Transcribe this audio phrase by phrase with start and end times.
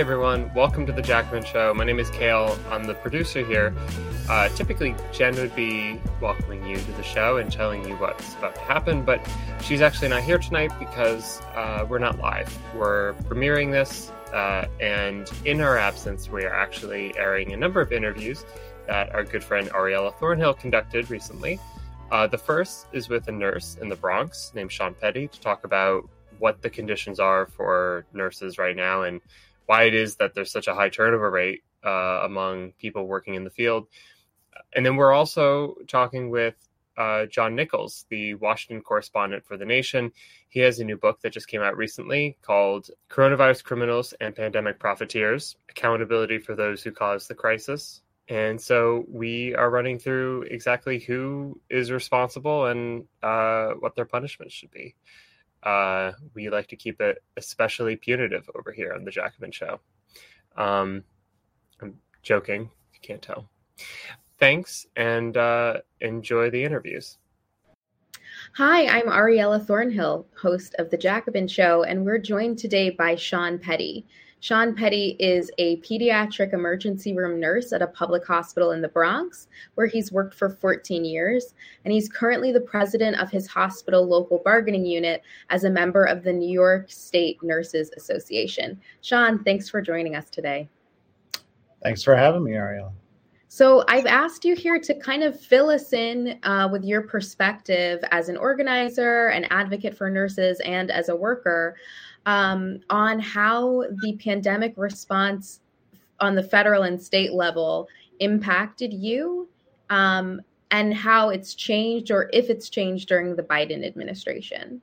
[0.00, 1.74] Hey everyone, welcome to the Jacobin Show.
[1.74, 2.58] My name is Kale.
[2.70, 3.74] I'm the producer here.
[4.30, 8.54] Uh, typically, Jen would be welcoming you to the show and telling you what's about
[8.54, 9.20] to happen, but
[9.60, 12.48] she's actually not here tonight because uh, we're not live.
[12.74, 17.92] We're premiering this, uh, and in her absence, we are actually airing a number of
[17.92, 18.46] interviews
[18.86, 21.60] that our good friend Ariella Thornhill conducted recently.
[22.10, 25.64] Uh, the first is with a nurse in the Bronx named Sean Petty to talk
[25.64, 26.08] about
[26.38, 29.20] what the conditions are for nurses right now and
[29.70, 33.44] why it is that there's such a high turnover rate uh, among people working in
[33.44, 33.86] the field.
[34.74, 36.56] And then we're also talking with
[36.96, 40.10] uh, John Nichols, the Washington correspondent for The Nation.
[40.48, 44.80] He has a new book that just came out recently called Coronavirus Criminals and Pandemic
[44.80, 48.02] Profiteers Accountability for Those Who Caused the Crisis.
[48.28, 54.50] And so we are running through exactly who is responsible and uh, what their punishment
[54.50, 54.96] should be.
[55.62, 59.80] Uh, we like to keep it especially punitive over here on the Jacobin Show.
[60.56, 61.04] Um,
[61.80, 63.48] I'm joking, you can't tell.
[64.38, 67.18] Thanks and uh, enjoy the interviews.
[68.54, 73.58] Hi, I'm Ariella Thornhill, host of The Jacobin Show, and we're joined today by Sean
[73.58, 74.06] Petty.
[74.40, 79.48] Sean Petty is a pediatric emergency room nurse at a public hospital in the Bronx,
[79.74, 81.54] where he's worked for 14 years.
[81.84, 86.22] And he's currently the president of his hospital local bargaining unit as a member of
[86.22, 88.80] the New York State Nurses Association.
[89.02, 90.68] Sean, thanks for joining us today.
[91.82, 92.94] Thanks for having me, Ariel.
[93.52, 97.98] So, I've asked you here to kind of fill us in uh, with your perspective
[98.12, 101.74] as an organizer, an advocate for nurses, and as a worker
[102.26, 105.60] um, on how the pandemic response
[106.20, 107.88] on the federal and state level
[108.20, 109.48] impacted you
[109.88, 110.40] um,
[110.70, 114.80] and how it's changed or if it's changed during the Biden administration.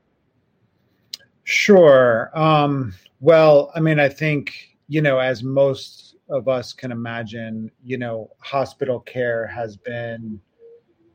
[1.44, 2.30] Sure.
[2.34, 7.98] Um, well, I mean, I think, you know, as most of us can imagine, you
[7.98, 10.42] know, hospital care has been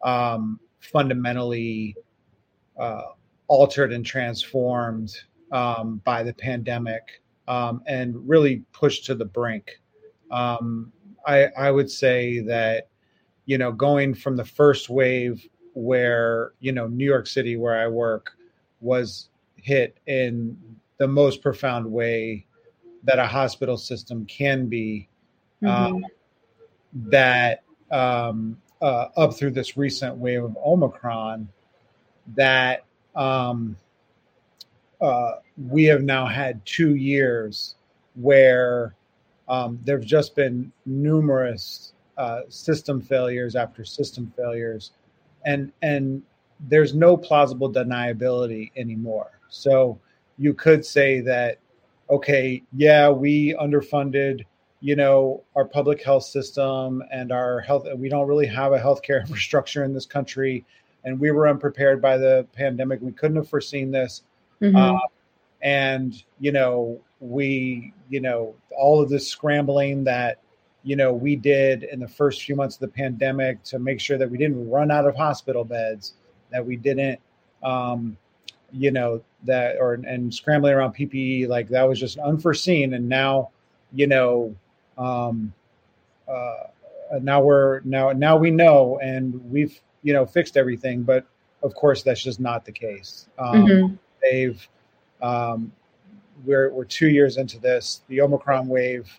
[0.02, 1.94] um, fundamentally
[2.80, 3.02] uh,
[3.48, 5.14] altered and transformed
[5.52, 9.80] um, by the pandemic um, and really pushed to the brink.
[10.30, 10.92] Um,
[11.26, 12.88] I, I would say that,
[13.46, 17.86] you know, going from the first wave where, you know, New York City, where I
[17.88, 18.30] work,
[18.80, 20.58] was hit in
[20.98, 22.46] the most profound way
[23.04, 25.08] that a hospital system can be,
[25.62, 25.94] mm-hmm.
[25.96, 26.06] um,
[26.94, 31.48] that um, uh, up through this recent wave of Omicron,
[32.34, 33.76] that um,
[35.68, 37.74] we have now had two years
[38.14, 38.94] where
[39.48, 44.92] um, there have just been numerous uh, system failures after system failures,
[45.44, 46.22] and and
[46.68, 49.40] there's no plausible deniability anymore.
[49.48, 49.98] So
[50.38, 51.58] you could say that,
[52.08, 54.44] okay, yeah, we underfunded,
[54.80, 57.86] you know, our public health system and our health.
[57.96, 60.64] We don't really have a healthcare infrastructure in this country,
[61.04, 63.00] and we were unprepared by the pandemic.
[63.00, 64.22] We couldn't have foreseen this
[64.62, 64.76] Mm-hmm.
[64.76, 64.98] Uh,
[65.62, 70.38] and you know, we, you know, all of this scrambling that
[70.84, 74.18] you know we did in the first few months of the pandemic to make sure
[74.18, 76.14] that we didn't run out of hospital beds,
[76.50, 77.20] that we didn't,
[77.62, 78.16] um,
[78.72, 82.94] you know, that or and scrambling around PPE like that was just unforeseen.
[82.94, 83.50] And now,
[83.92, 84.54] you know,
[84.96, 85.52] um,
[86.28, 86.64] uh,
[87.20, 91.26] now we're now now we know and we've you know fixed everything, but
[91.64, 93.28] of course that's just not the case.
[93.38, 94.66] Um, mm-hmm they've
[95.20, 95.72] um,
[96.44, 98.02] we're we're two years into this.
[98.08, 99.10] The Omicron wave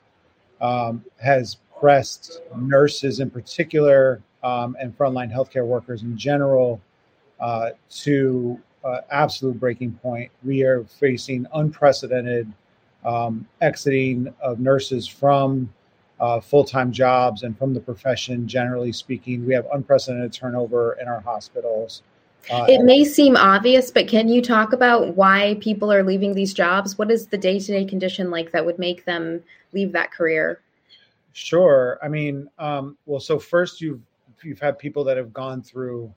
[0.61, 6.81] um, has pressed nurses in particular um, and frontline healthcare workers in general
[7.39, 10.31] uh, to uh, absolute breaking point.
[10.43, 12.51] We are facing unprecedented
[13.05, 15.71] um, exiting of nurses from
[16.19, 19.45] uh, full time jobs and from the profession, generally speaking.
[19.45, 22.03] We have unprecedented turnover in our hospitals.
[22.51, 26.53] Uh, it may seem obvious, but can you talk about why people are leaving these
[26.53, 26.97] jobs?
[26.97, 29.41] What is the day to day condition like that would make them
[29.71, 30.61] leave that career?
[31.31, 31.99] Sure.
[32.03, 34.01] I mean, um, well, so first you've
[34.43, 36.13] you've had people that have gone through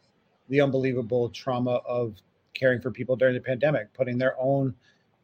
[0.49, 2.15] the unbelievable trauma of
[2.55, 4.75] caring for people during the pandemic, putting their own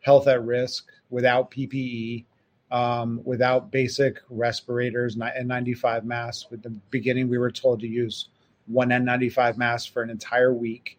[0.01, 2.25] health at risk without PPE,
[2.71, 6.51] um, without basic respirators N95 masks.
[6.51, 8.29] With the beginning, we were told to use
[8.67, 10.99] one N95 mask for an entire week.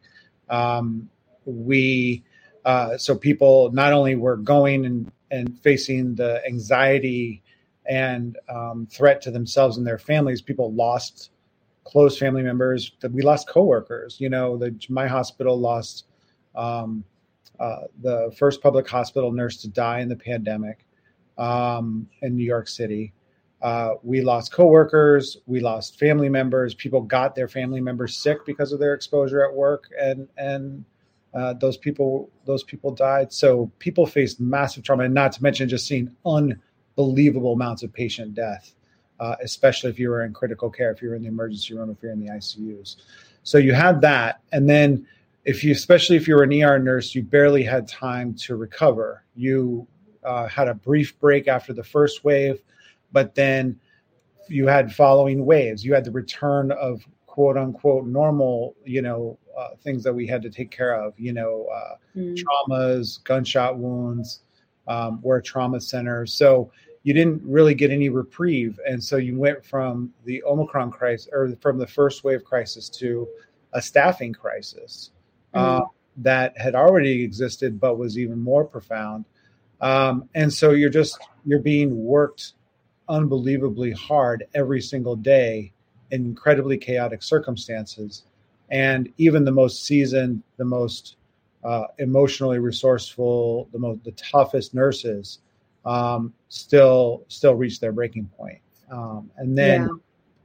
[0.49, 1.09] Um,
[1.45, 2.23] we
[2.65, 7.43] uh, so people not only were going and, and facing the anxiety
[7.85, 11.31] and um, threat to themselves and their families, people lost
[11.85, 12.93] close family members.
[13.01, 14.19] That we lost coworkers.
[14.21, 16.05] You know, the, my hospital lost
[16.55, 17.03] um,
[17.59, 20.85] uh, the first public hospital nurse to die in the pandemic.
[21.37, 23.13] um, in New York City.
[23.63, 26.73] Uh, we lost coworkers, we lost family members.
[26.73, 30.83] People got their family members sick because of their exposure at work, and and
[31.33, 33.31] uh, those people those people died.
[33.31, 38.35] So people faced massive trauma, and not to mention just seeing unbelievable amounts of patient
[38.35, 38.75] death,
[39.21, 41.89] uh, especially if you were in critical care, if you were in the emergency room,
[41.89, 42.97] if you're in the ICUs.
[43.43, 45.07] So you had that, and then
[45.45, 49.23] if you, especially if you were an ER nurse, you barely had time to recover.
[49.37, 49.87] You
[50.25, 52.61] uh, had a brief break after the first wave
[53.13, 53.79] but then
[54.49, 55.85] you had following waves.
[55.85, 60.41] You had the return of quote unquote normal, you know, uh, things that we had
[60.41, 62.37] to take care of, you know, uh, mm.
[62.37, 64.41] traumas, gunshot wounds,
[64.87, 66.25] um, we're a trauma center.
[66.25, 66.71] So
[67.03, 68.79] you didn't really get any reprieve.
[68.87, 73.27] And so you went from the Omicron crisis or from the first wave crisis to
[73.73, 75.11] a staffing crisis
[75.53, 75.59] mm.
[75.59, 75.85] uh,
[76.17, 79.25] that had already existed, but was even more profound.
[79.81, 82.53] Um, and so you're just, you're being worked
[83.09, 85.71] unbelievably hard every single day
[86.11, 88.23] in incredibly chaotic circumstances.
[88.69, 91.17] And even the most seasoned, the most
[91.63, 95.39] uh, emotionally resourceful, the most the toughest nurses
[95.85, 98.59] um, still still reach their breaking point.
[98.91, 99.89] Um, and then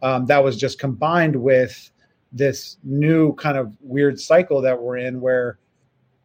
[0.03, 0.15] yeah.
[0.15, 1.91] um, that was just combined with
[2.33, 5.59] this new kind of weird cycle that we're in, where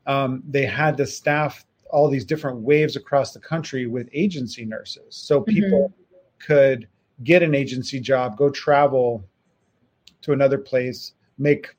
[0.05, 5.15] um, they had to staff all these different waves across the country with agency nurses.
[5.15, 6.02] So people mm-hmm
[6.45, 6.87] could
[7.23, 9.23] get an agency job, go travel
[10.21, 11.75] to another place, make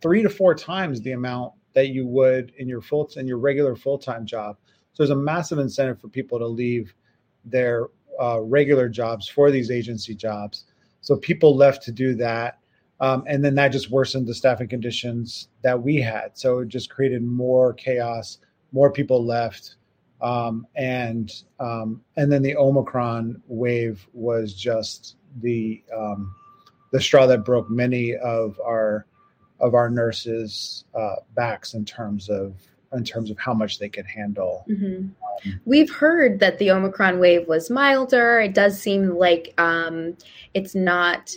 [0.00, 3.76] three to four times the amount that you would in your full in your regular
[3.76, 4.56] full time job.
[4.92, 6.94] So there's a massive incentive for people to leave
[7.44, 7.88] their
[8.20, 10.64] uh, regular jobs for these agency jobs.
[11.00, 12.58] So people left to do that.
[13.00, 16.36] Um, and then that just worsened the staffing conditions that we had.
[16.36, 18.38] So it just created more chaos.
[18.72, 19.76] More people left.
[20.22, 26.34] Um, and um, and then the Omicron wave was just the um,
[26.92, 29.06] the straw that broke many of our
[29.60, 32.54] of our nurses' uh, backs in terms of
[32.92, 34.64] in terms of how much they could handle.
[34.68, 35.08] Mm-hmm.
[35.64, 38.40] We've heard that the Omicron wave was milder.
[38.40, 40.16] It does seem like um,
[40.52, 41.32] it's not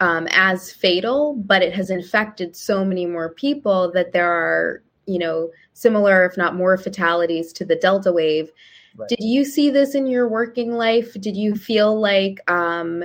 [0.00, 5.18] um, as fatal, but it has infected so many more people that there are you
[5.18, 8.50] know, similar, if not more, fatalities to the Delta wave.
[8.96, 9.08] Right.
[9.08, 11.14] Did you see this in your working life?
[11.14, 13.04] Did you feel like um,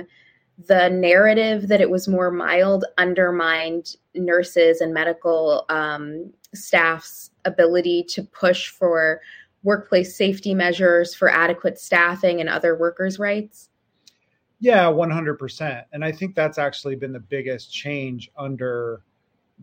[0.66, 8.22] the narrative that it was more mild undermined nurses and medical um, staff's ability to
[8.22, 9.20] push for
[9.62, 13.70] workplace safety measures, for adequate staffing, and other workers' rights?
[14.60, 15.84] Yeah, 100%.
[15.92, 19.02] And I think that's actually been the biggest change under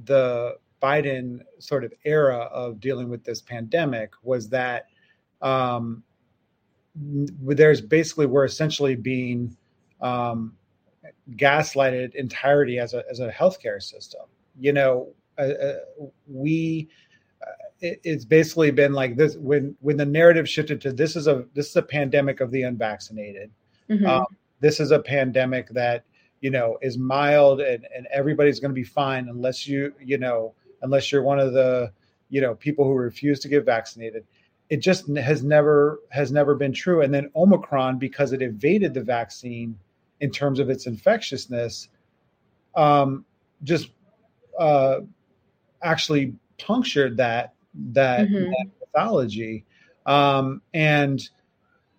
[0.05, 4.87] the Biden sort of era of dealing with this pandemic was that
[5.41, 6.03] um,
[6.95, 9.55] there's basically we're essentially being
[10.01, 10.53] um,
[11.31, 14.21] gaslighted entirety as a as a healthcare system.
[14.59, 15.73] You know, uh, uh,
[16.27, 16.89] we
[17.41, 21.27] uh, it, it's basically been like this when when the narrative shifted to this is
[21.27, 23.51] a this is a pandemic of the unvaccinated.
[23.89, 24.05] Mm-hmm.
[24.05, 24.25] Um,
[24.59, 26.03] this is a pandemic that
[26.41, 30.53] you know is mild and, and everybody's going to be fine unless you you know
[30.81, 31.91] unless you're one of the
[32.31, 34.25] you know people who refuse to get vaccinated.
[34.69, 37.01] It just has never has never been true.
[37.01, 39.77] And then omicron because it evaded the vaccine
[40.19, 41.89] in terms of its infectiousness
[42.73, 43.25] um,
[43.63, 43.91] just
[44.57, 45.01] uh,
[45.83, 48.49] actually punctured that that, mm-hmm.
[48.49, 49.65] that mythology
[50.05, 51.29] um, and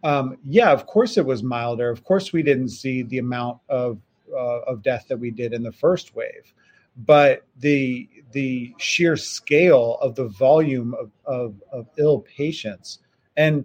[0.02, 1.90] um, yeah of course it was milder.
[1.90, 3.98] Of course we didn't see the amount of
[4.34, 6.54] uh, of death that we did in the first wave
[6.96, 13.00] but the the sheer scale of the volume of, of, of ill patients.
[13.36, 13.64] And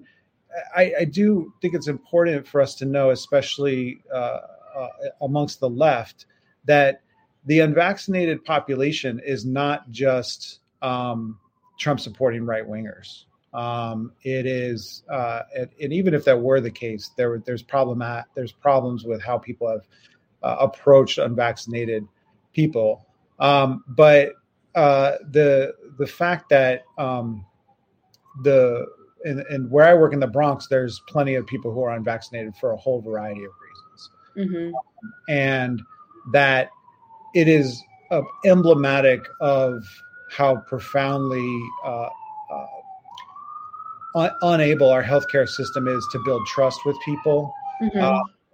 [0.75, 4.39] I, I, do think it's important for us to know, especially uh,
[4.75, 4.87] uh,
[5.21, 6.25] amongst the left,
[6.65, 7.01] that
[7.45, 11.39] the unvaccinated population is not just um,
[11.79, 13.23] Trump supporting right wingers.
[13.53, 18.01] Um, it is, uh, and, and, even if that were the case, there there's problem
[18.01, 19.87] at, there's problems with how people have
[20.43, 22.05] uh, approached unvaccinated
[22.53, 23.06] people.
[23.39, 24.33] Um, but
[24.75, 27.45] uh, the the fact that um,
[28.43, 28.85] the
[29.25, 32.55] and, and, where I work in the Bronx, there's plenty of people who are unvaccinated
[32.55, 34.09] for a whole variety of reasons,
[34.53, 35.31] mm-hmm.
[35.31, 35.81] and
[36.31, 36.69] that
[37.33, 39.83] it is uh, emblematic of
[40.29, 42.09] how profoundly uh,
[42.51, 42.65] uh,
[44.15, 47.51] un- unable our healthcare system is to build trust with people.
[47.81, 47.99] Mm-hmm.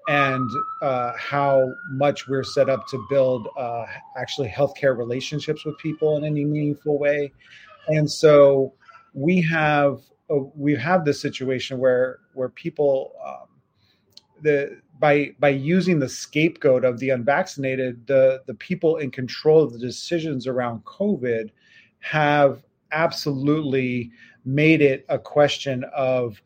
[0.07, 0.49] And
[0.81, 3.85] uh, how much we're set up to build uh,
[4.17, 7.31] actually healthcare relationships with people in any meaningful way.
[7.87, 8.73] And so
[9.13, 13.47] we have uh, we have this situation where where people um,
[14.41, 19.73] the by by using the scapegoat of the unvaccinated, the the people in control of
[19.73, 21.49] the decisions around COVID
[21.99, 24.11] have absolutely
[24.45, 26.41] made it a question of,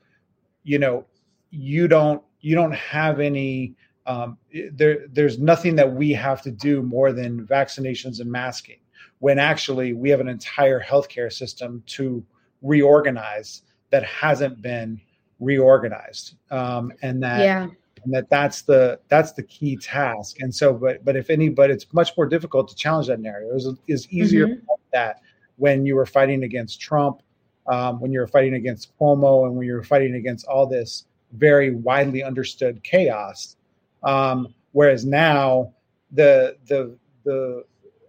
[0.64, 1.06] you know,
[1.50, 3.76] you don't you don't have any
[4.06, 4.38] um,
[4.72, 8.80] there there's nothing that we have to do more than vaccinations and masking
[9.20, 12.26] when actually we have an entire healthcare system to
[12.62, 15.00] reorganize that hasn't been
[15.42, 17.64] reorganized um, and that yeah.
[18.06, 21.70] and that that's the that's the key task and so but but if any but
[21.70, 24.74] it's much more difficult to challenge that narrative it is easier mm-hmm.
[24.94, 25.20] that
[25.58, 27.22] when you were fighting against trump
[27.68, 31.04] um, when you were fighting against cuomo and when you were fighting against all this
[31.34, 33.56] very widely understood chaos.
[34.04, 35.74] Um, whereas now
[36.12, 37.64] the the the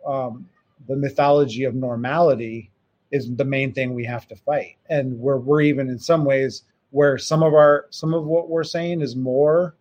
[0.06, 0.48] um,
[0.86, 2.70] the mythology of normality
[3.10, 6.62] is the main thing we have to fight, and we're we're even in some ways
[6.90, 9.74] where some of our some of what we're saying is more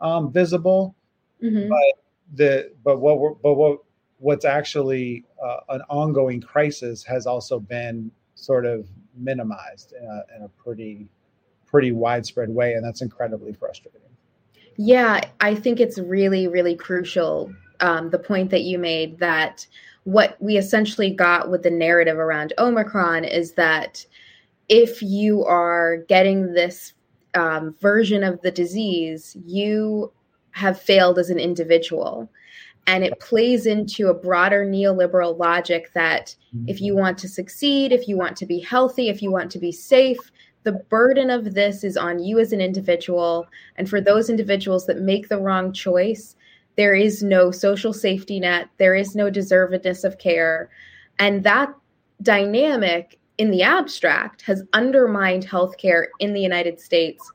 [0.00, 0.94] um, visible,
[1.42, 1.68] mm-hmm.
[1.68, 3.78] but the but what we're but what
[4.18, 10.42] what's actually uh, an ongoing crisis has also been sort of minimized in a, in
[10.42, 11.08] a pretty
[11.74, 14.00] pretty widespread way, and that's incredibly frustrating.
[14.76, 17.52] Yeah, I think it's really, really crucial.
[17.80, 19.66] Um, the point that you made that
[20.04, 24.06] what we essentially got with the narrative around Omicron is that
[24.68, 26.92] if you are getting this
[27.34, 30.12] um, version of the disease, you
[30.52, 32.30] have failed as an individual.
[32.86, 36.36] And it plays into a broader neoliberal logic that
[36.68, 39.58] if you want to succeed, if you want to be healthy, if you want to
[39.58, 40.30] be safe,
[40.64, 43.46] the burden of this is on you as an individual.
[43.76, 46.36] And for those individuals that make the wrong choice,
[46.76, 50.70] there is no social safety net, there is no deservedness of care.
[51.18, 51.72] And that
[52.22, 57.30] dynamic in the abstract has undermined healthcare in the United States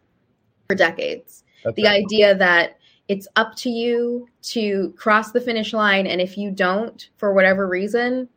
[0.68, 1.44] for decades.
[1.76, 2.78] The idea that
[3.10, 6.08] it's up to you to cross the finish line.
[6.08, 8.30] And if you don't, for whatever reason,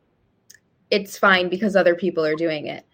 [0.90, 2.84] it's fine because other people are doing it.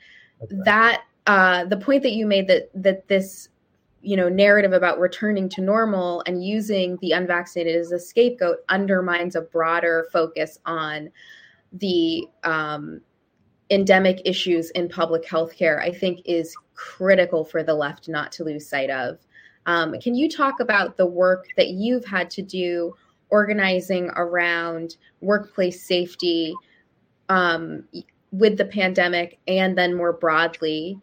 [0.65, 3.49] That uh, the point that you made that that this
[4.03, 9.37] you know narrative about returning to normal and using the unvaccinated as a scapegoat undermines
[9.37, 11.11] a broader focus on
[11.73, 13.01] the um,
[13.71, 18.45] endemic issues in public health care i think is critical for the left not to
[18.45, 19.19] lose sight of.
[19.67, 22.95] Um, can you talk about the work that you've had to do
[23.29, 26.55] organizing around workplace safety
[27.29, 27.85] um,
[28.31, 30.99] with the pandemic and then more broadly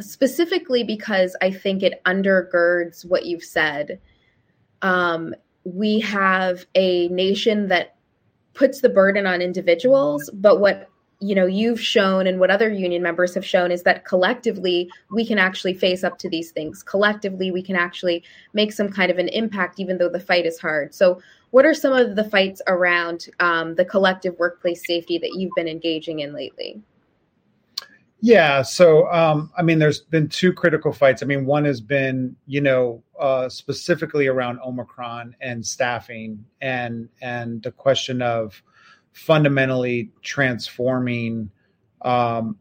[0.00, 4.00] specifically because I think it undergirds what you've said.
[4.82, 5.34] Um,
[5.64, 7.96] we have a nation that
[8.52, 10.88] puts the burden on individuals, but what
[11.20, 15.26] you know you've shown and what other union members have shown is that collectively we
[15.26, 16.82] can actually face up to these things.
[16.82, 18.22] Collectively, we can actually
[18.52, 20.94] make some kind of an impact, even though the fight is hard.
[20.94, 21.20] So,
[21.50, 25.68] what are some of the fights around um, the collective workplace safety that you've been
[25.68, 26.82] engaging in lately?
[28.26, 28.62] Yeah.
[28.62, 31.22] So, um, I mean, there's been two critical fights.
[31.22, 37.62] I mean, one has been, you know, uh, specifically around Omicron and staffing, and and
[37.62, 38.62] the question of
[39.12, 41.50] fundamentally transforming
[42.00, 42.56] um,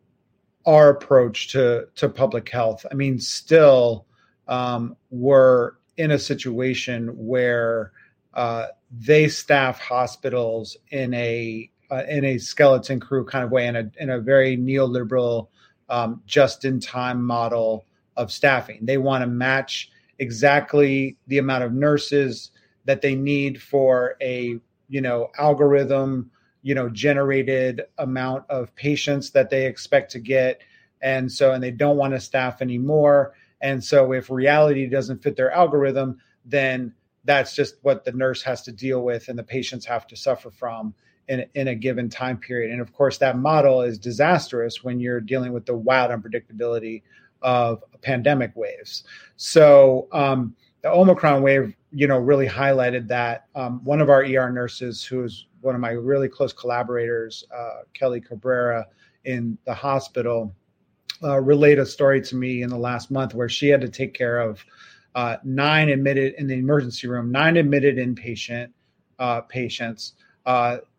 [0.66, 2.86] our approach to to public health.
[2.92, 4.06] I mean, still,
[4.50, 7.94] um, we're in a situation where
[8.34, 13.78] uh, they staff hospitals in a uh, in a skeleton crew kind of way, in
[13.78, 15.48] a in a very neoliberal,
[15.94, 17.86] um, just in time model
[18.18, 18.80] of staffing.
[18.82, 22.50] They want to match exactly the amount of nurses
[22.86, 24.58] that they need for a
[24.90, 26.32] you know algorithm
[26.64, 30.62] you know generated amount of patients that they expect to get.
[31.00, 33.36] And so and they don't want to staff anymore.
[33.62, 36.92] And so if reality doesn't fit their algorithm then
[37.24, 40.50] that's just what the nurse has to deal with and the patients have to suffer
[40.50, 40.96] from
[41.28, 42.72] in, in a given time period.
[42.72, 47.02] And of course, that model is disastrous when you're dealing with the wild unpredictability
[47.42, 49.04] of pandemic waves.
[49.38, 53.46] So um, the Omicron wave, you know, really highlighted that.
[53.56, 57.82] Um, one of our ER nurses, who is one of my really close collaborators, uh,
[57.94, 58.86] Kelly Cabrera,
[59.26, 60.54] in the hospital,
[61.24, 64.14] uh, relayed a story to me in the last month where she had to take
[64.14, 64.64] care of
[65.16, 68.70] uh, nine admitted in the emergency room, nine admitted inpatient
[69.20, 70.14] uh, patients.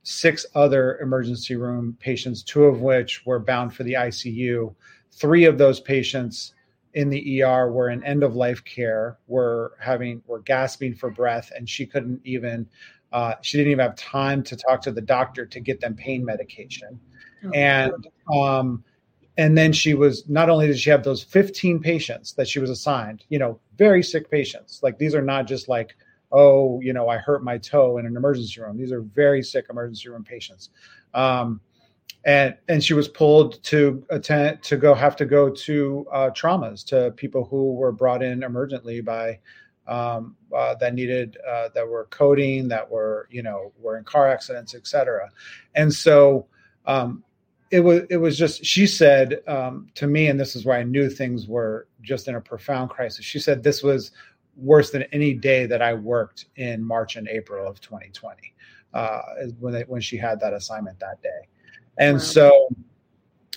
[0.04, 4.74] Six other emergency room patients, two of which were bound for the ICU.
[5.12, 6.52] Three of those patients
[6.92, 11.50] in the ER were in end of life care, were having were gasping for breath,
[11.56, 12.66] and she couldn't even
[13.12, 16.24] uh, she didn't even have time to talk to the doctor to get them pain
[16.24, 17.00] medication.
[17.44, 18.84] Oh, and um,
[19.36, 22.70] and then she was not only did she have those 15 patients that she was
[22.70, 24.80] assigned, you know, very sick patients.
[24.82, 25.96] Like these are not just like,
[26.34, 28.76] oh, you know, I hurt my toe in an emergency room.
[28.76, 30.70] These are very sick emergency room patients.
[31.14, 31.60] Um,
[32.24, 36.84] and and she was pulled to attend to go have to go to uh, traumas
[36.86, 39.38] to people who were brought in emergently by
[39.86, 44.28] um, uh, that needed uh, that were coding that were you know were in car
[44.28, 45.30] accidents etc
[45.74, 46.46] and so
[46.86, 47.22] um,
[47.70, 50.82] it was it was just she said um, to me and this is where i
[50.82, 54.12] knew things were just in a profound crisis she said this was
[54.56, 58.54] worse than any day that i worked in march and april of 2020
[58.92, 59.20] uh,
[59.58, 61.48] when they, when she had that assignment that day
[61.98, 62.22] and wow.
[62.22, 62.68] so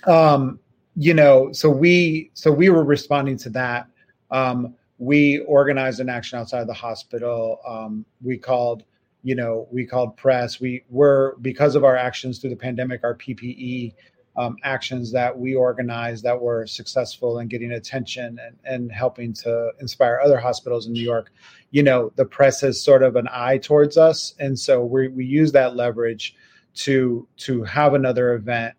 [0.06, 0.58] um,
[0.96, 3.86] you know so we so we were responding to that
[4.30, 8.84] um, we organized an action outside the hospital um, we called
[9.22, 10.60] you know, we called press.
[10.60, 13.94] We were because of our actions through the pandemic, our PPE
[14.38, 19.72] um, actions that we organized that were successful in getting attention and, and helping to
[19.80, 21.32] inspire other hospitals in New York.
[21.72, 25.26] You know, the press has sort of an eye towards us, and so we we
[25.26, 26.36] use that leverage
[26.76, 28.74] to to have another event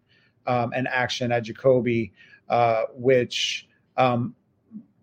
[0.47, 2.11] um, and action at Jacobi,
[2.47, 4.33] uh, which um,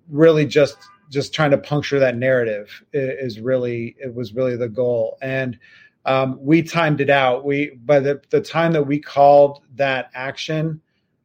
[0.08, 0.78] really just
[1.10, 5.58] just trying to puncture that narrative is really it was really the goal and
[6.06, 7.44] um, we timed it out.
[7.44, 10.80] We by the, the time that we called that action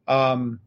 [0.08, 0.60] um,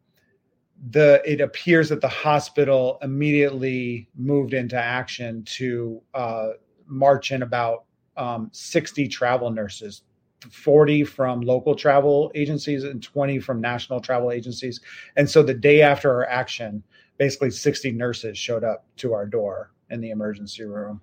[0.89, 6.49] the it appears that the hospital immediately moved into action to uh,
[6.87, 7.85] march in about
[8.17, 10.03] um, 60 travel nurses
[10.51, 14.79] 40 from local travel agencies and 20 from national travel agencies.
[15.15, 16.83] And so the day after our action
[17.17, 21.01] basically 60 nurses showed up to our door in the emergency room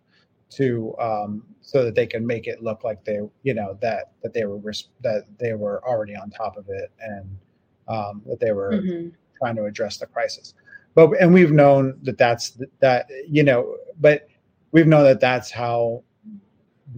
[0.54, 4.32] to um, so that they can make it look like they you know that that
[4.32, 4.60] they were
[5.00, 7.38] that they were already on top of it and
[7.88, 9.08] um, that they were mm-hmm.
[9.38, 10.54] trying to address the crisis
[10.94, 14.28] but and we've known that that's that you know but
[14.72, 16.02] we've known that that's how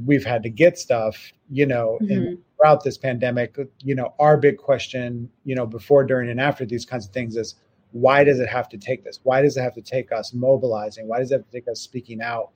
[0.07, 2.13] we've had to get stuff you know mm-hmm.
[2.13, 6.65] in, throughout this pandemic you know our big question you know before during and after
[6.65, 7.57] these kinds of things is
[7.95, 9.21] why does it have to take this?
[9.23, 11.07] Why does it have to take us mobilizing?
[11.07, 12.51] Why does it have to take us speaking out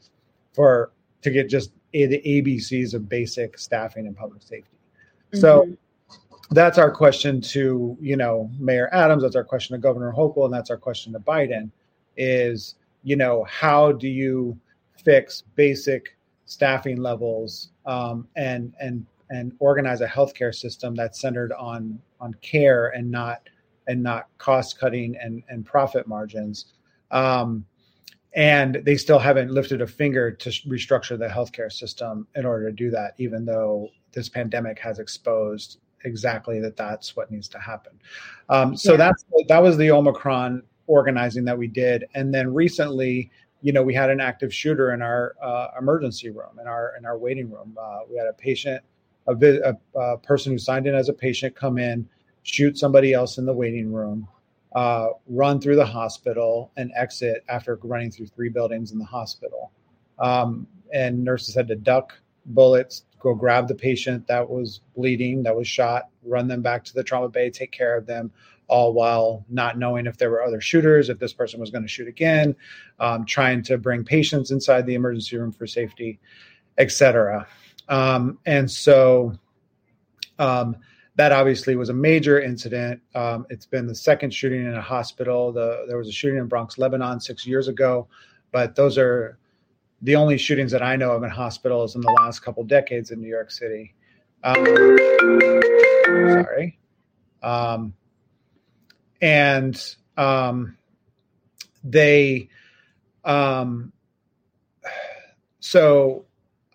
[0.53, 0.90] for
[1.22, 4.76] to get just a, the ABCs of basic staffing and public safety?
[5.33, 5.40] Mm-hmm.
[5.40, 5.68] So
[6.50, 9.22] that's our question to you know Mayor Adams.
[9.22, 11.70] That's our question to Governor Hochul, and that's our question to Biden.
[12.16, 14.59] Is you know how do you
[15.04, 22.00] fix basic staffing levels um, and and and organize a healthcare system that's centered on
[22.20, 23.42] on care and not
[23.87, 26.66] and not cost cutting and, and profit margins.
[27.11, 27.64] Um,
[28.35, 32.73] and they still haven't lifted a finger to restructure the healthcare system in order to
[32.73, 37.93] do that, even though this pandemic has exposed exactly that that's what needs to happen.
[38.49, 38.99] Um, so yeah.
[38.99, 43.31] that's that was the Omicron organizing that we did, and then recently,
[43.62, 47.05] you know, we had an active shooter in our uh, emergency room, in our in
[47.05, 47.77] our waiting room.
[47.81, 48.83] Uh, we had a patient,
[49.27, 52.09] a, a, a person who signed in as a patient, come in
[52.49, 54.27] shoot somebody else in the waiting room,
[54.72, 59.72] uh, run through the hospital, and exit after running through three buildings in the hospital.
[60.18, 65.54] Um, and nurses had to duck bullets, go grab the patient that was bleeding, that
[65.54, 68.31] was shot, run them back to the trauma bay, take care of them,
[68.68, 71.88] all while not knowing if there were other shooters, if this person was going to
[71.88, 72.54] shoot again,
[73.00, 76.20] um, trying to bring patients inside the emergency room for safety,
[76.76, 77.46] etc.
[77.88, 79.33] Um, and so
[80.38, 80.76] um,
[81.18, 83.02] that obviously was a major incident.
[83.12, 85.50] Um, it's been the second shooting in a hospital.
[85.50, 88.07] The, there was a shooting in Bronx, Lebanon, six years ago,
[88.52, 89.37] but those are
[90.00, 93.20] the only shootings that I know of in hospitals in the last couple decades in
[93.20, 93.96] New York City.
[94.44, 94.64] Um,
[96.14, 96.78] sorry,
[97.42, 97.94] um,
[99.20, 100.78] and um,
[101.83, 102.48] they,
[103.24, 103.92] um,
[105.59, 106.26] so.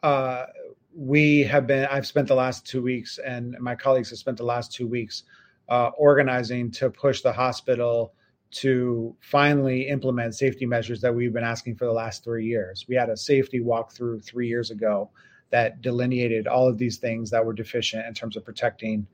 [0.01, 0.47] Uh,
[0.95, 4.43] we have been i've spent the last two weeks and my colleagues have spent the
[4.43, 5.23] last two weeks
[5.69, 8.13] uh, organizing to push the hospital
[8.53, 12.85] to finally implement safety measures that we've been asking for the last three years.
[12.87, 15.09] We had a safety walkthrough three years ago
[15.49, 19.07] that delineated all of these things that were deficient in terms of protecting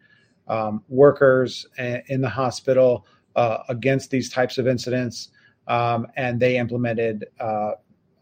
[0.47, 5.29] um, workers in the hospital uh, against these types of incidents
[5.67, 7.71] um, and they implemented uh,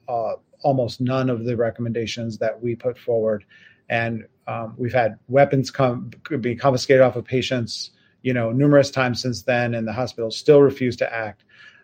[0.08, 3.46] uh almost none of the recommendations that we put forward.
[3.90, 7.92] And um, we've had weapons come be confiscated off of patients,
[8.22, 11.44] you know, numerous times since then, and the hospital still refused to act.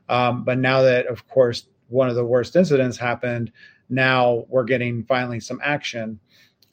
[0.10, 3.52] Um, but now that, of course, one of the worst incidents happened,
[3.90, 6.20] now we're getting finally some action.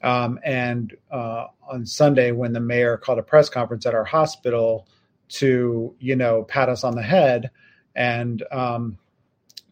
[0.01, 4.87] Um, and uh, on Sunday, when the mayor called a press conference at our hospital
[5.29, 7.51] to you know pat us on the head
[7.95, 8.97] and um,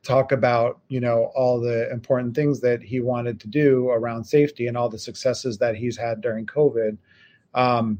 [0.03, 4.67] talk about you know all the important things that he wanted to do around safety
[4.67, 6.97] and all the successes that he's had during COVID.
[7.53, 7.99] Um,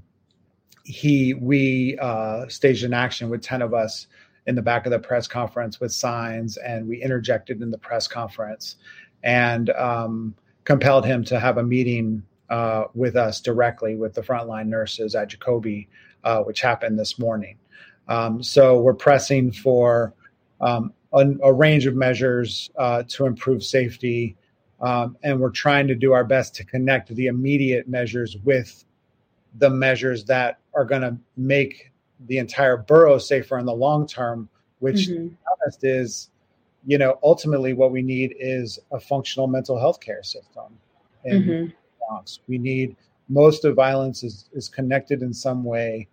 [0.84, 4.08] he we uh, staged an action with ten of us
[4.48, 8.08] in the back of the press conference with signs, and we interjected in the press
[8.08, 8.78] conference
[9.24, 10.34] and um,
[10.64, 15.30] compelled him to have a meeting uh, with us directly with the frontline nurses at
[15.30, 15.88] Jacobi,
[16.24, 17.58] uh, which happened this morning.
[18.08, 20.14] Um, so we're pressing for
[20.62, 24.36] um, a, a, range of measures uh, to improve safety,
[24.82, 28.86] um, and we're trying to do our best to connect the immediate measures with
[29.58, 31.92] the measures that are going to make
[32.28, 34.50] the entire borough safer in the long term.
[34.80, 35.34] Which, mm-hmm.
[35.64, 36.30] honest, is
[36.86, 40.78] you know ultimately what we need is a functional mental health care system.
[41.26, 42.26] And mm-hmm.
[42.48, 42.96] we need
[43.28, 46.08] most of violence is is connected in some way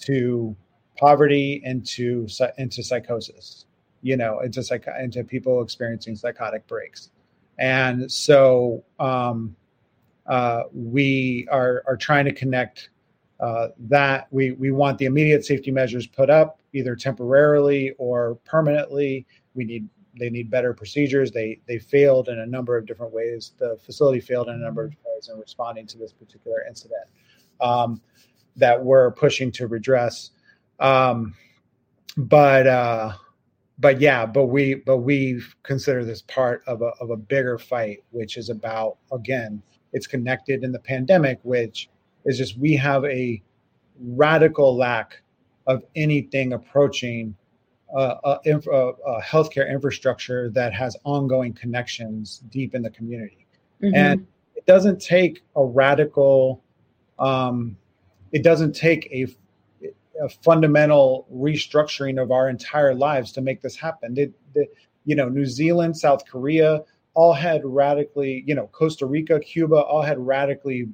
[0.00, 0.54] to
[0.96, 3.66] poverty and to into psychosis
[4.02, 7.10] you know, into psych into people experiencing psychotic breaks.
[7.58, 9.56] And so um,
[10.26, 12.90] uh, we are are trying to connect
[13.40, 19.26] uh, that we we want the immediate safety measures put up either temporarily or permanently.
[19.54, 19.88] We need
[20.18, 21.30] they need better procedures.
[21.30, 23.52] They they failed in a number of different ways.
[23.58, 27.08] The facility failed in a number of ways in responding to this particular incident
[27.60, 28.00] um,
[28.56, 30.30] that we're pushing to redress.
[30.78, 31.34] Um,
[32.16, 33.12] but uh,
[33.82, 37.98] but yeah, but we but we consider this part of a of a bigger fight,
[38.12, 39.60] which is about again,
[39.92, 41.90] it's connected in the pandemic, which
[42.24, 43.42] is just we have a
[44.00, 45.20] radical lack
[45.66, 47.34] of anything approaching
[47.94, 53.46] uh, a, a, a, healthcare infrastructure that has ongoing connections deep in the community,
[53.82, 53.94] mm-hmm.
[53.96, 56.62] and it doesn't take a radical.
[57.18, 57.76] Um,
[58.30, 59.26] it doesn't take a
[60.22, 64.14] a fundamental restructuring of our entire lives to make this happen.
[64.14, 64.68] They, they,
[65.04, 66.82] you know, New Zealand, South Korea,
[67.14, 70.88] all had radically, you know, Costa Rica, Cuba, all had radically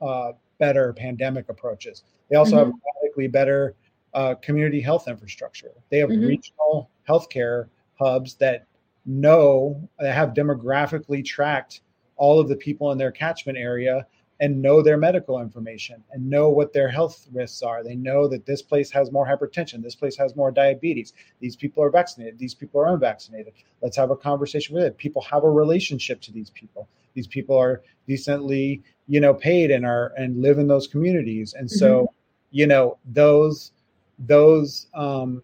[0.00, 2.02] uh, better pandemic approaches.
[2.30, 2.70] They also mm-hmm.
[2.70, 3.74] have radically better
[4.14, 5.72] uh, community health infrastructure.
[5.90, 6.26] They have mm-hmm.
[6.26, 8.66] regional healthcare hubs that
[9.04, 11.82] know that have demographically tracked
[12.16, 14.06] all of the people in their catchment area
[14.42, 17.84] and know their medical information and know what their health risks are.
[17.84, 21.12] They know that this place has more hypertension, this place has more diabetes.
[21.38, 23.52] These people are vaccinated, these people are unvaccinated.
[23.82, 24.98] Let's have a conversation with it.
[24.98, 26.88] People have a relationship to these people.
[27.14, 31.54] These people are decently, you know, paid and are and live in those communities.
[31.54, 32.14] And so, mm-hmm.
[32.50, 33.70] you know, those
[34.18, 35.40] those um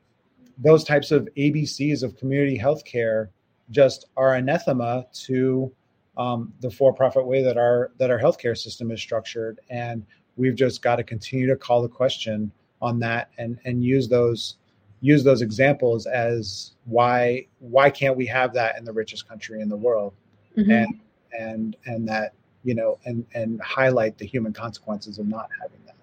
[0.58, 3.28] those types of ABCs of community healthcare
[3.70, 5.72] just are anathema to
[6.18, 10.04] um, the for-profit way that our that our healthcare system is structured, and
[10.36, 12.50] we've just got to continue to call the question
[12.82, 14.56] on that and and use those
[15.00, 19.68] use those examples as why why can't we have that in the richest country in
[19.68, 20.12] the world,
[20.56, 20.70] mm-hmm.
[20.70, 21.00] and
[21.38, 22.32] and and that
[22.64, 25.94] you know and and highlight the human consequences of not having that.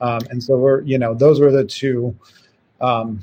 [0.00, 2.16] Um, and so we're you know those were the two
[2.80, 3.20] um,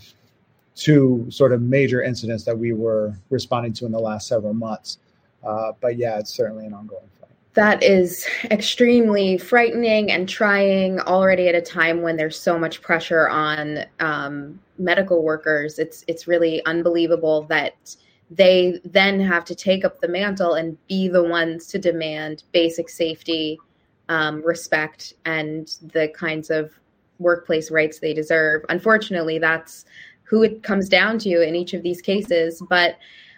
[0.75, 4.97] two sort of major incidents that we were responding to in the last several months.
[5.43, 7.29] Uh, but yeah, it's certainly an ongoing fight.
[7.53, 13.27] That is extremely frightening and trying already at a time when there's so much pressure
[13.27, 15.79] on um, medical workers.
[15.79, 17.95] It's it's really unbelievable that
[18.29, 22.87] they then have to take up the mantle and be the ones to demand basic
[22.87, 23.59] safety,
[24.07, 26.71] um, respect, and the kinds of
[27.19, 28.63] workplace rights they deserve.
[28.69, 29.85] Unfortunately, that's
[30.23, 32.63] who it comes down to in each of these cases.
[32.69, 32.97] But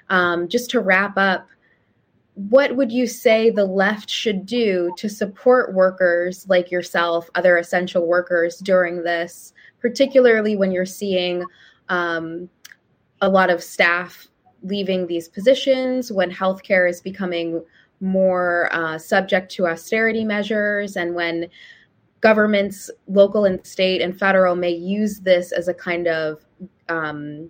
[0.10, 1.48] um, just to wrap up,
[2.36, 8.08] what would you say the left should do to support workers like yourself, other essential
[8.08, 11.44] workers during this, particularly when you're seeing
[11.90, 12.50] um,
[13.22, 14.28] a lot of staff
[14.64, 17.64] leaving these positions, when healthcare is becoming
[18.00, 21.48] more uh, subject to austerity measures, and when
[22.22, 26.44] governments, local and state and federal, may use this as a kind of
[26.90, 27.50] um,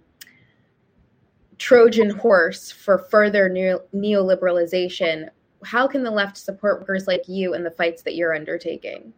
[1.63, 5.29] Trojan horse for further neoliberalization.
[5.63, 9.13] How can the left support workers like you in the fights that you're undertaking?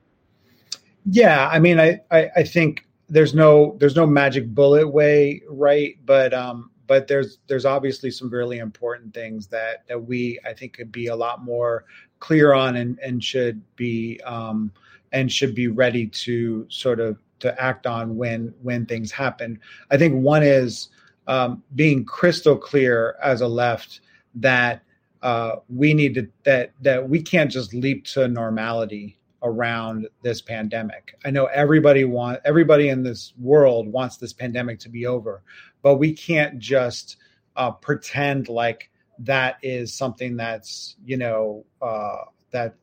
[1.10, 5.96] Yeah, I mean, I, I, I think there's no there's no magic bullet way, right?
[6.06, 10.74] But um, but there's there's obviously some really important things that that we I think
[10.74, 11.86] could be a lot more
[12.20, 14.72] clear on and and should be um,
[15.14, 19.60] and should be ready to sort of to act on when when things happen.
[19.90, 20.90] I think one is
[21.28, 24.02] um, being crystal clear as a left
[24.36, 24.82] that
[25.22, 31.18] uh, we need to that that we can't just leap to normality around this pandemic.
[31.26, 35.42] I know everybody want everybody in this world wants this pandemic to be over,
[35.82, 37.18] but we can't just
[37.56, 42.76] uh, pretend like that is something that's you know uh, that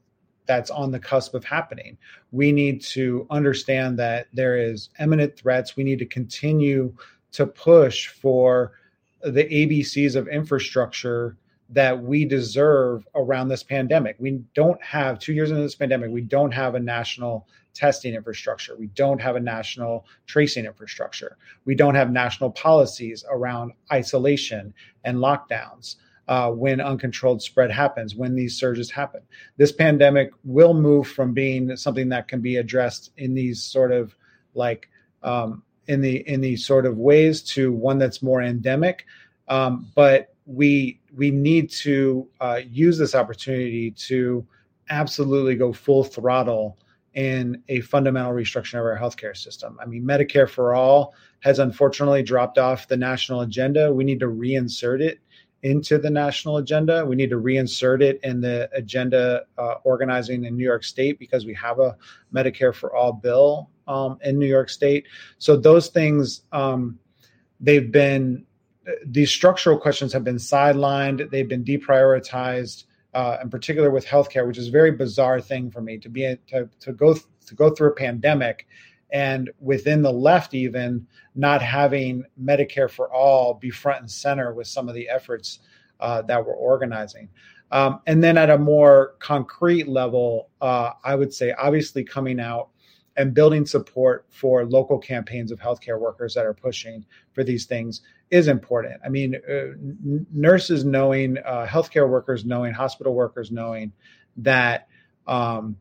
[0.47, 1.97] that's on the cusp of happening.
[2.33, 5.77] We need to understand that there is imminent threats.
[5.77, 6.95] We need to continue
[7.33, 8.73] to push for
[9.23, 11.37] the ABCs of infrastructure
[11.71, 14.17] that we deserve around this pandemic.
[14.19, 18.77] We don't have two years into this pandemic, we don't have a national testing infrastructure.
[18.77, 21.37] We don't have a national tracing infrastructure.
[21.65, 25.97] We don't have national policies around isolation and lockdowns.
[26.29, 29.21] Uh, when uncontrolled spread happens, when these surges happen.
[29.57, 34.15] This pandemic will move from being something that can be addressed in these sort of
[34.55, 34.89] like
[35.25, 39.07] um, in the in these sort of ways to one that's more endemic.
[39.49, 44.47] Um, but we we need to uh, use this opportunity to
[44.91, 46.79] absolutely go full throttle
[47.15, 49.79] in a fundamental restructuring of our healthcare system.
[49.81, 53.93] I mean, Medicare for all has unfortunately dropped off the national agenda.
[53.93, 55.21] We need to reinsert it
[55.63, 57.05] into the national agenda.
[57.05, 61.45] We need to reinsert it in the agenda uh, organizing in New York State because
[61.45, 61.97] we have a
[62.35, 65.07] Medicare for all bill um, in New York State.
[65.39, 66.99] So those things, um,
[67.61, 68.47] they've been
[69.07, 71.31] these structural questions have been sidelined.
[71.31, 75.81] They've been deprioritized, uh, in particular with healthcare, which is a very bizarre thing for
[75.81, 78.67] me to be to, to go to go through a pandemic,
[79.13, 84.67] and within the left even not having Medicare for all be front and center with
[84.67, 85.61] some of the efforts
[86.01, 87.29] uh, that we're organizing.
[87.71, 92.69] Um, and then at a more concrete level, uh, I would say obviously coming out
[93.17, 98.01] and building support for local campaigns of healthcare workers that are pushing for these things
[98.31, 98.99] is important.
[99.05, 99.75] I mean, uh,
[100.33, 103.93] nurses knowing, uh, healthcare workers knowing, hospital workers knowing
[104.39, 104.89] that
[105.27, 105.77] um,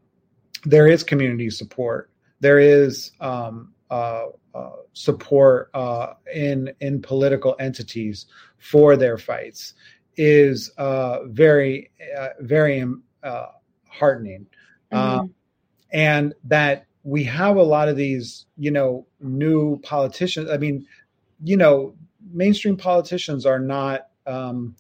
[0.66, 2.10] there is community support,
[2.42, 8.26] there is um, uh, uh support uh, in in political entities
[8.58, 9.74] for their fights
[10.18, 11.90] is uh, very
[12.42, 13.04] very um,
[13.88, 14.46] heartening,
[14.92, 15.28] mm-hmm.
[15.94, 20.50] and that we have a lot of these, you know, new politicians.
[20.50, 20.86] I mean,
[21.44, 21.96] you know,
[22.32, 24.76] mainstream politicians are not um,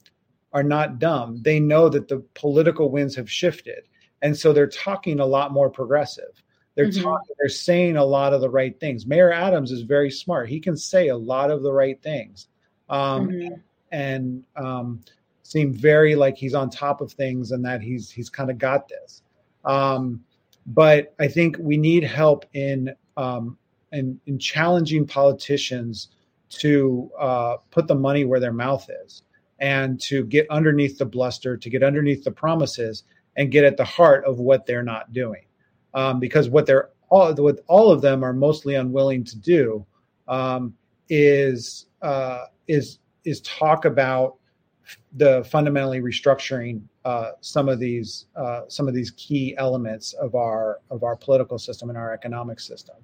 [0.54, 1.42] are not dumb.
[1.42, 3.88] They know that the political winds have shifted,
[4.22, 6.44] and so they're talking a lot more progressive.
[6.76, 7.04] They're mm-hmm.
[7.04, 7.36] talking.
[7.40, 9.06] They're saying a lot of the right things.
[9.06, 10.50] Mayor Adams is very smart.
[10.50, 12.48] He can say a lot of the right things,
[12.90, 13.54] um, mm-hmm.
[13.92, 15.02] and um,
[15.44, 18.88] seem very like he's on top of things and that he's he's kind of got
[18.88, 19.24] this.
[19.66, 20.24] Um,
[20.66, 23.58] but I think we need help in um,
[23.92, 26.10] in, in challenging politicians
[26.50, 29.24] to uh, put the money where their mouth is
[29.60, 33.04] and to get underneath the bluster, to get underneath the promises,
[33.38, 35.44] and get at the heart of what they're not doing.
[35.94, 39.86] Um, because what they're all, what all of them are mostly unwilling to do
[40.28, 40.74] um,
[41.10, 44.36] is uh, is is talk about
[45.14, 50.80] the fundamentally restructuring uh, some of these uh, some of these key elements of our
[50.90, 52.96] of our political system and our economic system.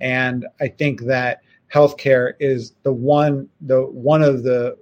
[0.00, 4.76] And I think that healthcare is the one the one of the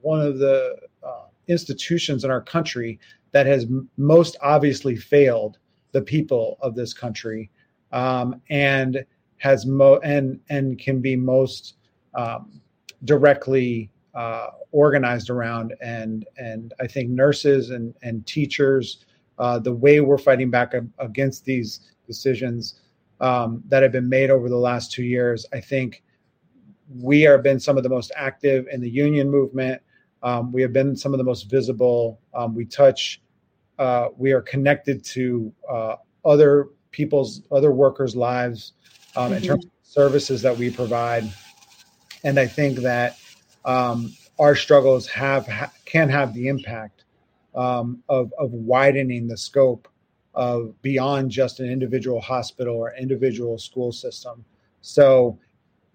[0.00, 2.98] one of the uh, institutions in our country
[3.32, 5.58] that has m- most obviously failed
[5.92, 7.50] the people of this country
[7.92, 9.04] um, and
[9.36, 11.76] has mo and and can be most
[12.14, 12.60] um,
[13.04, 15.74] directly uh, organized around.
[15.80, 19.04] And and I think nurses and and teachers
[19.38, 22.80] uh, the way we're fighting back against these decisions
[23.20, 26.02] um, that have been made over the last two years I think
[26.90, 29.80] we have been some of the most active in the union movement.
[30.22, 32.20] Um, we have been some of the most visible.
[32.34, 33.20] Um, we touch
[33.78, 38.72] uh, we are connected to uh, other people's other workers lives
[39.14, 39.34] mm-hmm.
[39.34, 41.24] in terms of services that we provide.
[42.22, 43.18] And I think that
[43.64, 47.04] um, our struggles have ha, can have the impact
[47.54, 49.88] um, of of widening the scope
[50.34, 54.44] of beyond just an individual hospital or individual school system.
[54.80, 55.38] So,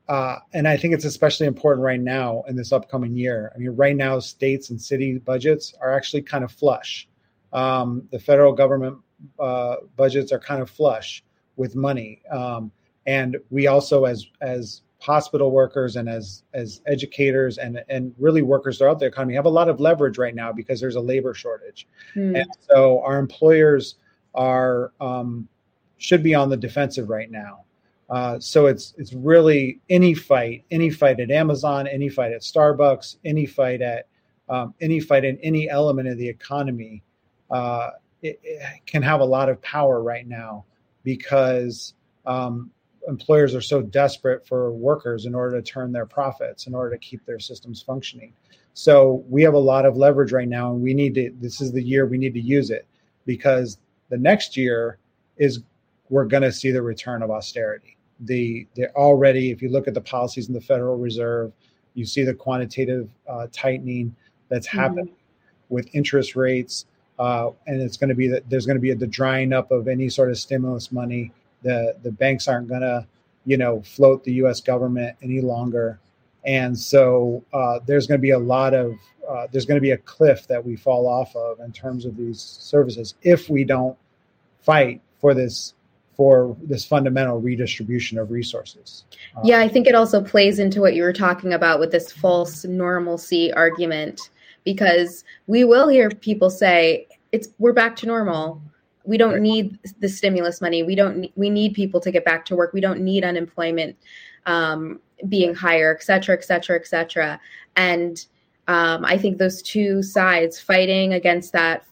[0.07, 3.51] uh, and I think it's especially important right now in this upcoming year.
[3.53, 7.07] I mean, right now, states and city budgets are actually kind of flush.
[7.51, 8.97] Um, the federal government
[9.39, 11.23] uh, budgets are kind of flush
[11.57, 12.71] with money, um,
[13.05, 18.77] and we also, as as hospital workers and as as educators and and really workers
[18.77, 21.87] throughout the economy have a lot of leverage right now because there's a labor shortage
[22.15, 22.37] mm.
[22.37, 23.95] and so our employers
[24.35, 25.47] are um,
[25.97, 27.63] should be on the defensive right now
[28.09, 33.15] uh, so it's it's really any fight any fight at amazon any fight at starbucks
[33.23, 34.05] any fight at
[34.49, 37.01] um, any fight in any element of the economy
[37.51, 40.65] uh, it, it can have a lot of power right now
[41.03, 41.93] because
[42.25, 42.69] um,
[43.09, 46.97] employers are so desperate for workers in order to turn their profits, in order to
[46.99, 48.31] keep their systems functioning.
[48.73, 51.33] So we have a lot of leverage right now, and we need to.
[51.41, 52.87] This is the year we need to use it
[53.25, 53.77] because
[54.09, 54.99] the next year
[55.37, 55.61] is
[56.09, 57.97] we're going to see the return of austerity.
[58.21, 61.51] The they're already, if you look at the policies in the Federal Reserve,
[61.93, 64.15] you see the quantitative uh, tightening
[64.49, 64.79] that's mm-hmm.
[64.79, 65.15] happening
[65.69, 66.85] with interest rates,
[67.17, 69.87] uh, and it's going to be that there's going to be the drying up of
[69.87, 71.31] any sort of stimulus money.
[71.61, 73.05] The the banks aren't going to,
[73.45, 74.61] you know, float the U.S.
[74.61, 75.99] government any longer,
[76.45, 78.95] and so uh, there's going to be a lot of
[79.29, 82.17] uh, there's going to be a cliff that we fall off of in terms of
[82.17, 83.97] these services if we don't
[84.61, 85.73] fight for this
[86.19, 89.05] for this fundamental redistribution of resources.
[89.41, 92.65] Yeah, I think it also plays into what you were talking about with this false
[92.65, 94.29] normalcy argument
[94.65, 98.61] because we will hear people say it's we're back to normal.
[99.09, 99.41] We don't right.
[99.41, 100.83] need the stimulus money.
[100.83, 102.73] We don't we need people to get back to work.
[102.73, 103.97] We don't need unemployment
[104.45, 107.39] um, being higher, et cetera, et cetera, et cetera.
[107.75, 108.25] And
[108.67, 111.83] um, I think those two sides fighting against that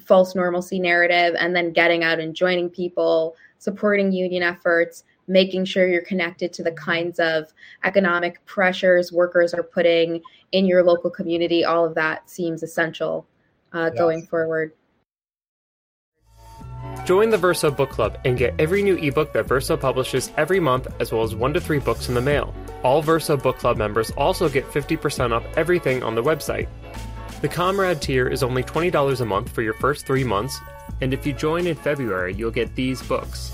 [0.00, 5.88] false normalcy narrative and then getting out and joining people supporting union efforts, making sure
[5.88, 7.52] you're connected to the kinds of
[7.84, 11.64] economic pressures workers are putting in your local community.
[11.64, 13.26] All of that seems essential
[13.74, 13.98] uh, yes.
[13.98, 14.72] going forward.
[17.06, 20.88] Join the Verso Book Club and get every new ebook that Verso publishes every month,
[20.98, 22.52] as well as one to three books in the mail.
[22.82, 26.66] All Verso Book Club members also get 50% off everything on the website.
[27.42, 30.58] The Comrade tier is only $20 a month for your first three months,
[31.00, 33.52] and if you join in February, you'll get these books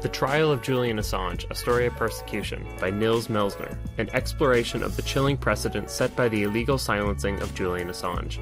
[0.00, 4.96] The Trial of Julian Assange, A Story of Persecution by Nils Melzer, an exploration of
[4.96, 8.38] the chilling precedent set by the illegal silencing of Julian Assange.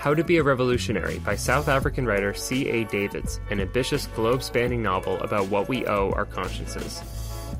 [0.00, 2.84] How to Be a Revolutionary by South African writer C.A.
[2.84, 7.02] Davids, an ambitious globe spanning novel about what we owe our consciences.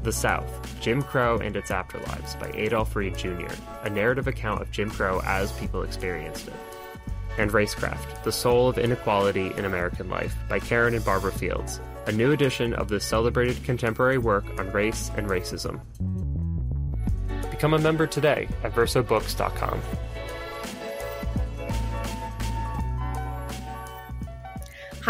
[0.04, 4.70] The South Jim Crow and Its Afterlives by Adolph Reed Jr., a narrative account of
[4.70, 6.54] Jim Crow as people experienced it
[7.36, 12.12] and Racecraft The Soul of Inequality in American Life by Karen and Barbara Fields, a
[12.12, 15.80] new edition of the celebrated contemporary work on race and racism.
[17.50, 19.82] Become a member today at versobooks.com.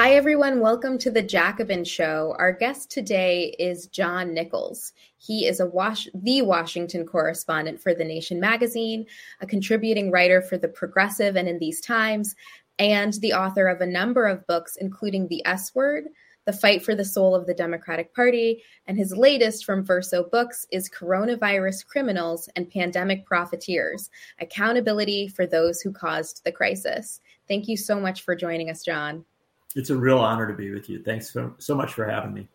[0.03, 0.61] Hi, everyone.
[0.61, 2.35] Welcome to the Jacobin Show.
[2.39, 4.95] Our guest today is John Nichols.
[5.19, 9.05] He is a Was- the Washington correspondent for The Nation magazine,
[9.43, 12.35] a contributing writer for The Progressive and In These Times,
[12.79, 16.05] and the author of a number of books, including The S Word,
[16.47, 20.67] The Fight for the Soul of the Democratic Party, and his latest from Verso Books
[20.73, 24.09] is Coronavirus Criminals and Pandemic Profiteers
[24.41, 27.21] Accountability for Those Who Caused the Crisis.
[27.49, 29.27] Thank you so much for joining us, John.
[29.77, 31.03] It's a real honor to be with you.
[31.03, 32.49] Thanks so, so much for having me.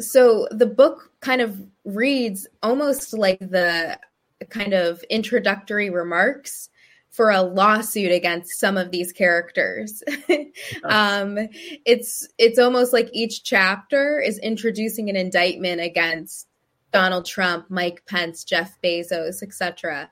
[0.00, 3.98] So the book kind of reads almost like the
[4.48, 6.70] kind of introductory remarks
[7.10, 10.02] for a lawsuit against some of these characters.
[10.84, 11.38] um,
[11.84, 16.48] it's it's almost like each chapter is introducing an indictment against
[16.90, 20.10] Donald Trump, Mike Pence, Jeff Bezos, etc.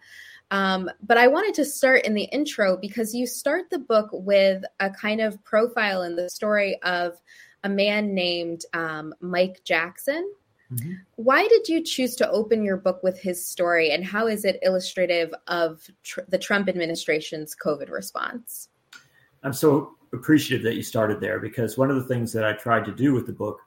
[0.51, 4.65] Um, but I wanted to start in the intro because you start the book with
[4.81, 7.21] a kind of profile in the story of
[7.63, 10.33] a man named um, Mike Jackson.
[10.73, 10.93] Mm-hmm.
[11.17, 14.61] Why did you choose to open your book with his story, and how is it
[14.63, 18.69] illustrative of tr- the Trump administration's COVID response?
[19.43, 22.85] I'm so appreciative that you started there because one of the things that I tried
[22.85, 23.61] to do with the book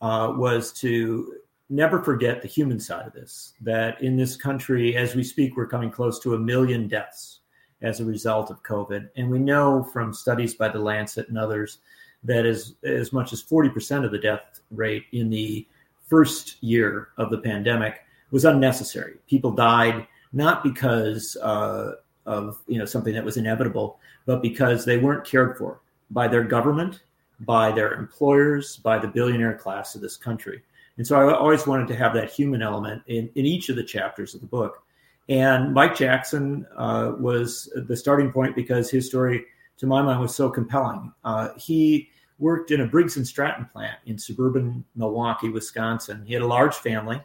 [0.00, 1.34] uh, was to
[1.70, 3.54] never forget the human side of this.
[3.60, 7.40] That in this country, as we speak, we're coming close to a million deaths
[7.82, 9.08] as a result of COVID.
[9.16, 11.78] And we know from studies by the Lancet and others
[12.24, 15.66] that as, as much as 40% of the death rate in the
[16.06, 18.00] first year of the pandemic
[18.30, 19.14] was unnecessary.
[19.28, 21.92] People died not because uh,
[22.26, 26.44] of you know something that was inevitable, but because they weren't cared for by their
[26.44, 27.00] government,
[27.40, 30.62] by their employers, by the billionaire class of this country.
[30.98, 33.84] And so I always wanted to have that human element in, in each of the
[33.84, 34.82] chapters of the book.
[35.28, 39.44] And Mike Jackson uh, was the starting point because his story,
[39.76, 41.12] to my mind, was so compelling.
[41.24, 46.24] Uh, he worked in a Briggs and Stratton plant in suburban Milwaukee, Wisconsin.
[46.26, 47.20] He had a large family.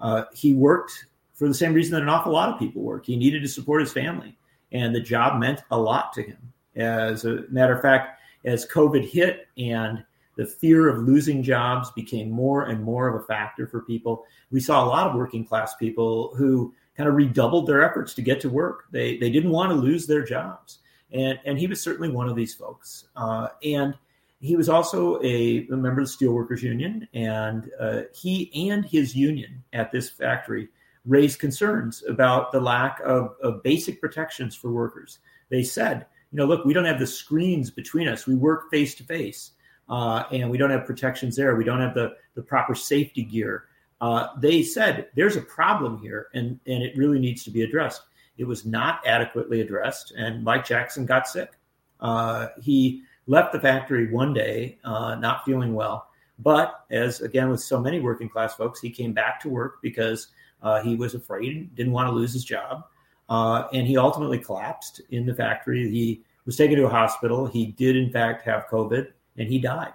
[0.00, 3.06] Uh, he worked for the same reason that an awful lot of people work.
[3.06, 4.36] He needed to support his family,
[4.72, 6.38] and the job meant a lot to him.
[6.76, 10.04] As a matter of fact, as COVID hit and
[10.36, 14.24] the fear of losing jobs became more and more of a factor for people.
[14.50, 18.22] We saw a lot of working class people who kind of redoubled their efforts to
[18.22, 18.84] get to work.
[18.90, 20.78] They they didn't want to lose their jobs,
[21.12, 23.08] and and he was certainly one of these folks.
[23.16, 23.94] Uh, and
[24.40, 29.16] he was also a, a, member of the Steelworkers Union, and uh, he and his
[29.16, 30.68] union at this factory
[31.06, 35.20] raised concerns about the lack of, of basic protections for workers.
[35.48, 38.26] They said, you know, look, we don't have the screens between us.
[38.26, 39.52] We work face to face,
[39.88, 41.56] and we don't have protections there.
[41.56, 43.64] We don't have the the proper safety gear.
[44.00, 48.02] Uh, they said there's a problem here, and and it really needs to be addressed.
[48.38, 51.52] It was not adequately addressed, and Mike Jackson got sick.
[52.00, 56.08] Uh, he left the factory one day, uh, not feeling well.
[56.38, 60.28] But as again with so many working class folks, he came back to work because
[60.62, 62.84] uh, he was afraid, didn't want to lose his job,
[63.30, 65.90] uh, and he ultimately collapsed in the factory.
[65.90, 67.46] He was taken to a hospital.
[67.46, 69.92] He did in fact have COVID, and he died.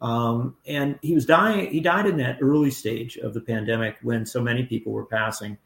[0.00, 1.70] Um, and he was dying.
[1.70, 5.58] He died in that early stage of the pandemic when so many people were passing.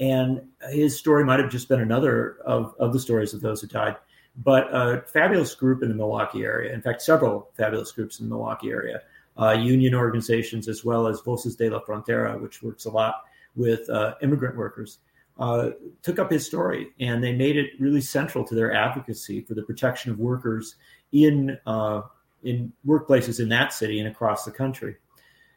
[0.00, 3.66] And his story might have just been another of, of the stories of those who
[3.66, 3.96] died
[4.36, 6.72] but a fabulous group in the Milwaukee area.
[6.72, 9.02] In fact, several fabulous groups in the Milwaukee area,
[9.40, 13.22] uh, union organizations as well as Voces de la Frontera, which works a lot
[13.54, 14.98] with uh, immigrant workers,
[15.38, 15.70] uh,
[16.02, 19.62] took up his story and they made it really central to their advocacy for the
[19.62, 20.76] protection of workers
[21.12, 22.02] in uh,
[22.44, 24.96] in workplaces in that city and across the country.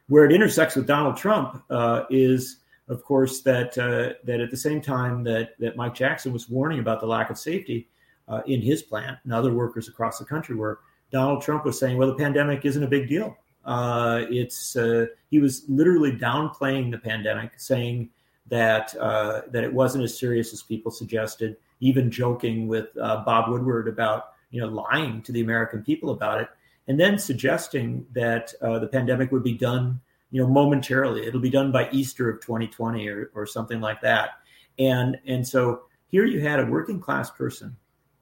[0.07, 4.57] Where it intersects with Donald Trump uh, is, of course, that uh, that at the
[4.57, 7.89] same time that that Mike Jackson was warning about the lack of safety
[8.27, 10.79] uh, in his plant and other workers across the country where
[11.11, 13.38] Donald Trump was saying, well, the pandemic isn't a big deal.
[13.65, 18.09] Uh, it's uh, he was literally downplaying the pandemic, saying
[18.47, 23.89] that uh, that it wasn't as serious as people suggested, even joking with Bob Woodward
[23.89, 26.47] about you know lying to the American people about it,
[26.88, 31.25] and then suggesting that uh, the pandemic would be done you know momentarily.
[31.25, 34.31] It'll be done by Easter of 2020 or, or something like that.
[34.79, 37.75] And and so here you had a working class person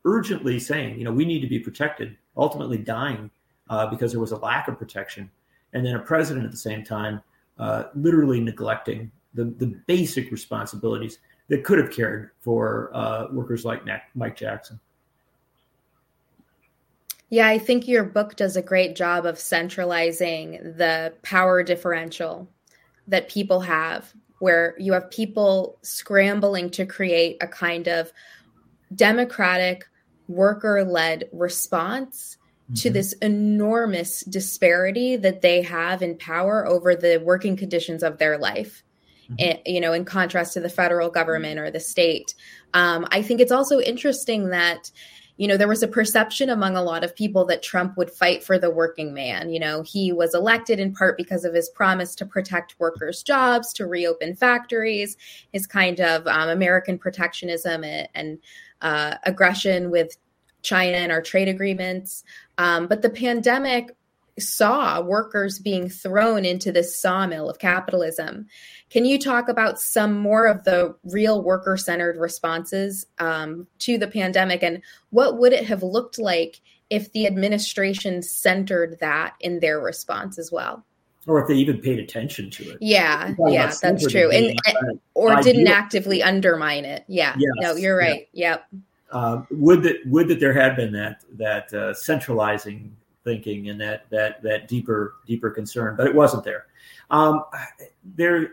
[0.06, 3.32] urgently saying, you know, we need to be protected, ultimately dying
[3.70, 5.32] uh, because there was a lack of protection.
[5.74, 7.22] And then a president at the same time
[7.58, 13.82] uh, literally neglecting the, the basic responsibilities that could have cared for uh, workers like
[14.14, 14.80] Mike Jackson.
[17.30, 22.48] Yeah, I think your book does a great job of centralizing the power differential
[23.08, 28.12] that people have, where you have people scrambling to create a kind of
[28.94, 29.86] democratic
[30.28, 32.76] worker led response mm-hmm.
[32.76, 38.38] to this enormous disparity that they have in power over the working conditions of their
[38.38, 38.84] life.
[39.24, 39.36] Mm-hmm.
[39.40, 42.36] And, you know, in contrast to the federal government or the state.
[42.76, 44.92] Um, I think it's also interesting that
[45.38, 48.44] you know, there was a perception among a lot of people that Trump would fight
[48.44, 49.50] for the working man.
[49.50, 53.74] You know, he was elected in part because of his promise to protect workers' jobs,
[53.74, 55.18] to reopen factories,
[55.52, 58.40] his kind of um, American protectionism and, and
[58.82, 60.18] uh, aggression with
[60.62, 62.24] China and our trade agreements.
[62.58, 63.96] Um, but the pandemic
[64.40, 68.48] saw workers being thrown into this sawmill of capitalism.
[68.96, 74.08] Can you talk about some more of the real worker centered responses um, to the
[74.08, 79.82] pandemic and what would it have looked like if the administration centered that in their
[79.82, 80.86] response as well?
[81.28, 82.78] Or if they even paid attention to it.
[82.80, 84.32] Yeah, yeah, that's true.
[84.32, 87.04] And, and or didn't actively undermine it.
[87.10, 88.30] Yeah, yes, no, you're right.
[88.32, 88.52] Yeah.
[88.52, 88.68] Yep.
[89.12, 94.10] Uh, would that would that there had been that that uh, centralizing thinking and that
[94.10, 96.68] that that deeper deeper concern, but it wasn't there.
[97.12, 97.44] Um,
[98.04, 98.50] there,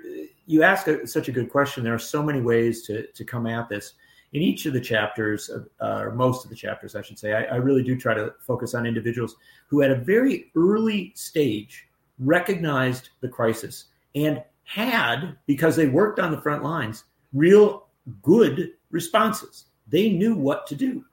[0.46, 1.84] you ask a, such a good question.
[1.84, 3.94] There are so many ways to to come at this.
[4.32, 7.42] In each of the chapters, uh, or most of the chapters, I should say, I,
[7.42, 9.36] I really do try to focus on individuals
[9.68, 11.86] who, at a very early stage,
[12.18, 17.88] recognized the crisis and had, because they worked on the front lines, real
[18.22, 19.66] good responses.
[19.88, 21.04] They knew what to do.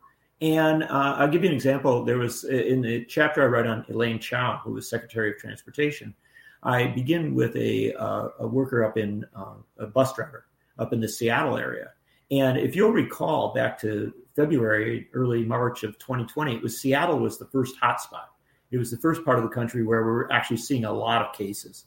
[0.41, 2.05] And uh, I'll give you an example.
[2.05, 5.37] There was uh, in the chapter I wrote on Elaine Chao, who was Secretary of
[5.37, 6.15] Transportation.
[6.63, 10.45] I begin with a, uh, a worker up in uh, a bus driver
[10.77, 11.91] up in the Seattle area.
[12.31, 17.37] And if you'll recall back to February, early March of 2020, it was Seattle was
[17.37, 18.27] the first hotspot.
[18.71, 21.21] It was the first part of the country where we were actually seeing a lot
[21.21, 21.85] of cases.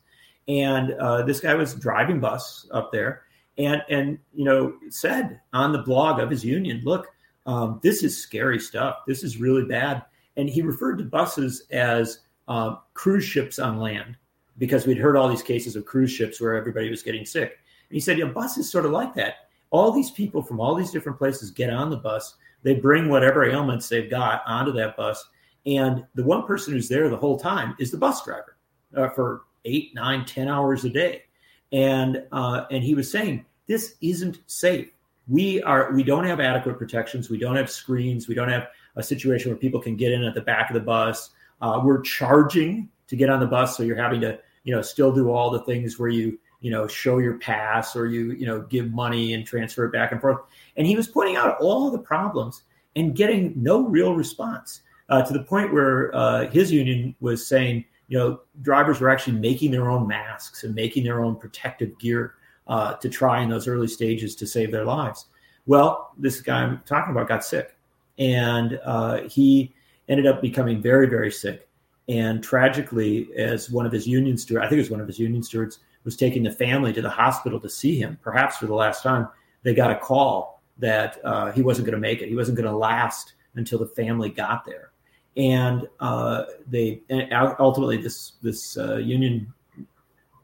[0.49, 3.23] And uh, this guy was driving bus up there,
[3.57, 7.07] and and you know said on the blog of his union, look,
[7.47, 8.97] um, this is scary stuff.
[9.07, 10.03] This is really bad.
[10.37, 14.17] And he referred to buses as uh, cruise ships on land
[14.63, 17.59] because we'd heard all these cases of cruise ships where everybody was getting sick.
[17.89, 19.49] And he said, yeah, bus is sort of like that.
[19.71, 22.37] All these people from all these different places get on the bus.
[22.63, 25.29] They bring whatever ailments they've got onto that bus.
[25.67, 28.57] And the one person who's there the whole time is the bus driver
[28.97, 31.25] uh, for eight, nine, ten hours a day.
[31.73, 34.93] And uh, and he was saying this isn't safe
[35.29, 37.31] we are we don't have adequate protections.
[37.31, 38.29] We don't have screens.
[38.29, 40.81] We don't have a situation where people can get in at the back of the
[40.81, 41.31] bus.
[41.61, 45.13] Uh, we're charging to get on the bus, so you're having to, you know, still
[45.13, 48.63] do all the things where you, you know, show your pass or you, you know,
[48.63, 50.41] give money and transfer it back and forth.
[50.77, 52.63] And he was pointing out all the problems
[52.95, 57.85] and getting no real response uh, to the point where uh, his union was saying,
[58.09, 62.35] you know, drivers were actually making their own masks and making their own protective gear
[62.67, 65.27] uh, to try in those early stages to save their lives.
[65.67, 67.77] Well, this guy I'm talking about got sick,
[68.19, 69.75] and uh, he
[70.09, 71.69] ended up becoming very, very sick.
[72.09, 75.19] And tragically, as one of his union stewards, I think it was one of his
[75.19, 78.75] union stewards, was taking the family to the hospital to see him, perhaps for the
[78.75, 79.29] last time,
[79.63, 82.29] they got a call that uh, he wasn't going to make it.
[82.29, 84.91] He wasn't going to last until the family got there.
[85.37, 89.53] And uh, they and ultimately this this uh, union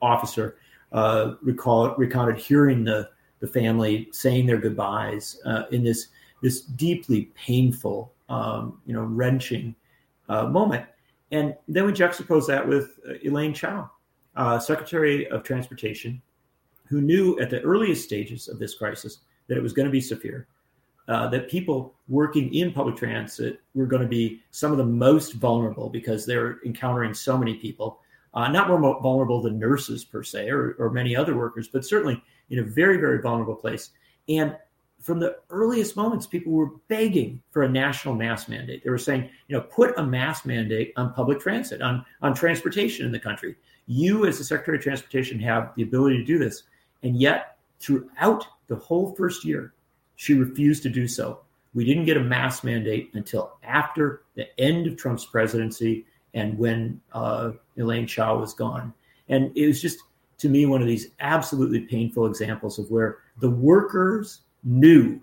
[0.00, 0.56] officer
[0.92, 6.08] uh, recall, recounted hearing the the family saying their goodbyes uh, in this
[6.42, 9.74] this deeply painful, um, you know, wrenching
[10.28, 10.86] uh, moment.
[11.30, 13.90] And then we juxtapose that with uh, Elaine Chao,
[14.36, 16.22] uh, Secretary of Transportation,
[16.86, 20.00] who knew at the earliest stages of this crisis that it was going to be
[20.00, 20.46] severe,
[21.08, 25.34] uh, that people working in public transit were going to be some of the most
[25.34, 28.00] vulnerable because they're encountering so many people,
[28.34, 32.22] uh, not more vulnerable than nurses per se or, or many other workers, but certainly
[32.50, 33.90] in a very, very vulnerable place.
[34.28, 34.56] And
[35.00, 38.82] from the earliest moments, people were begging for a national mask mandate.
[38.82, 43.06] They were saying, you know, put a mask mandate on public transit, on, on transportation
[43.06, 43.56] in the country.
[43.86, 46.64] You, as the Secretary of Transportation, have the ability to do this.
[47.02, 49.72] And yet, throughout the whole first year,
[50.16, 51.40] she refused to do so.
[51.74, 57.00] We didn't get a mask mandate until after the end of Trump's presidency and when
[57.12, 58.92] uh, Elaine Chao was gone.
[59.28, 60.00] And it was just,
[60.38, 65.20] to me, one of these absolutely painful examples of where the workers knew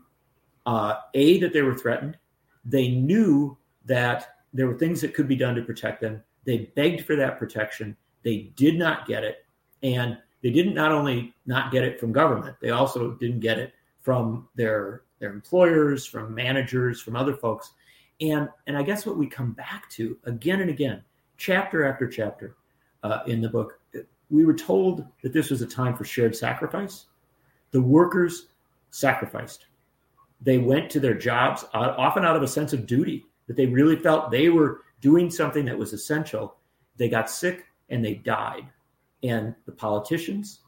[0.65, 2.17] uh, a that they were threatened.
[2.63, 6.23] They knew that there were things that could be done to protect them.
[6.45, 7.95] They begged for that protection.
[8.23, 9.45] They did not get it,
[9.83, 12.55] and they didn't not only not get it from government.
[12.61, 17.71] They also didn't get it from their their employers, from managers, from other folks.
[18.21, 21.03] And and I guess what we come back to again and again,
[21.37, 22.55] chapter after chapter
[23.03, 23.79] uh, in the book,
[24.29, 27.05] we were told that this was a time for shared sacrifice.
[27.71, 28.47] The workers
[28.95, 29.65] sacrificed.
[30.41, 33.95] They went to their jobs often out of a sense of duty that they really
[33.95, 36.55] felt they were doing something that was essential.
[36.97, 38.65] They got sick and they died.
[39.23, 40.61] And the politicians,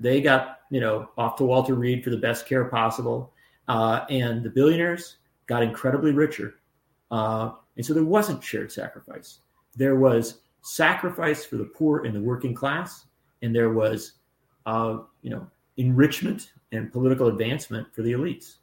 [0.00, 3.32] they got you know off to Walter Reed for the best care possible,
[3.68, 5.16] uh, and the billionaires
[5.46, 6.54] got incredibly richer.
[7.10, 9.40] Uh, and so there wasn't shared sacrifice.
[9.74, 13.06] There was sacrifice for the poor and the working class,
[13.42, 14.12] and there was
[14.66, 15.46] uh, you know
[15.76, 18.56] enrichment and political advancement for the elites.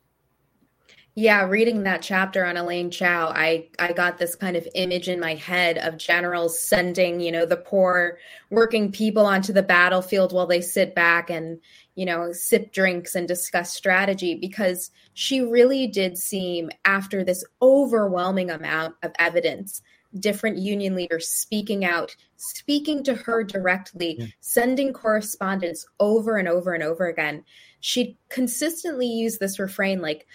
[1.16, 5.20] Yeah, reading that chapter on Elaine Chao, I I got this kind of image in
[5.20, 8.18] my head of generals sending, you know, the poor
[8.50, 11.60] working people onto the battlefield while they sit back and,
[11.94, 18.50] you know, sip drinks and discuss strategy because she really did seem after this overwhelming
[18.50, 19.84] amount of evidence
[20.20, 24.26] different union leaders speaking out, speaking to her directly, yeah.
[24.40, 27.44] sending correspondence over and over and over again.
[27.80, 30.28] She consistently used this refrain like,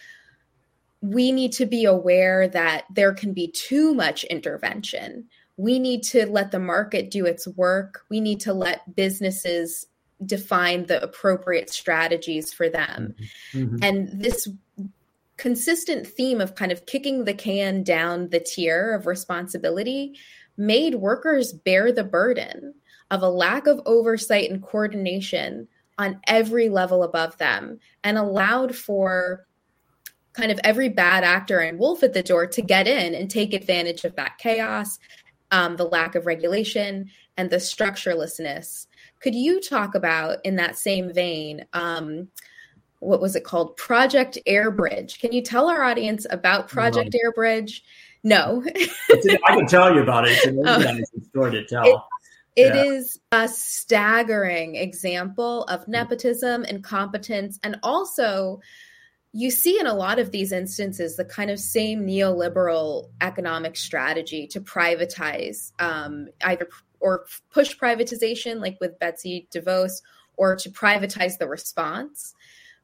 [1.00, 5.28] we need to be aware that there can be too much intervention.
[5.56, 8.04] We need to let the market do its work.
[8.08, 9.86] We need to let businesses
[10.26, 13.14] define the appropriate strategies for them.
[13.52, 13.76] Mm-hmm.
[13.82, 14.48] And this
[15.38, 20.18] consistent theme of kind of kicking the can down the tier of responsibility
[20.56, 22.74] made workers bear the burden
[23.10, 25.66] of a lack of oversight and coordination
[25.96, 29.46] on every level above them and allowed for
[30.32, 33.54] kind of every bad actor and wolf at the door to get in and take
[33.54, 34.98] advantage of that chaos,
[35.50, 38.86] um, the lack of regulation, and the structurelessness.
[39.20, 42.28] Could you talk about, in that same vein, um,
[43.00, 43.76] what was it called?
[43.76, 45.20] Project Airbridge.
[45.20, 47.30] Can you tell our audience about Project no.
[47.30, 47.80] Airbridge?
[48.24, 48.64] No.
[48.66, 50.32] I can tell you about it.
[50.32, 51.20] It's an oh.
[51.28, 51.84] story to tell.
[51.84, 52.00] It,
[52.56, 52.92] it yeah.
[52.92, 58.60] is a staggering example of nepotism, and incompetence, and also
[59.32, 64.46] you see in a lot of these instances the kind of same neoliberal economic strategy
[64.48, 66.68] to privatize um, either
[67.00, 70.02] or push privatization, like with Betsy DeVos,
[70.36, 72.34] or to privatize the response.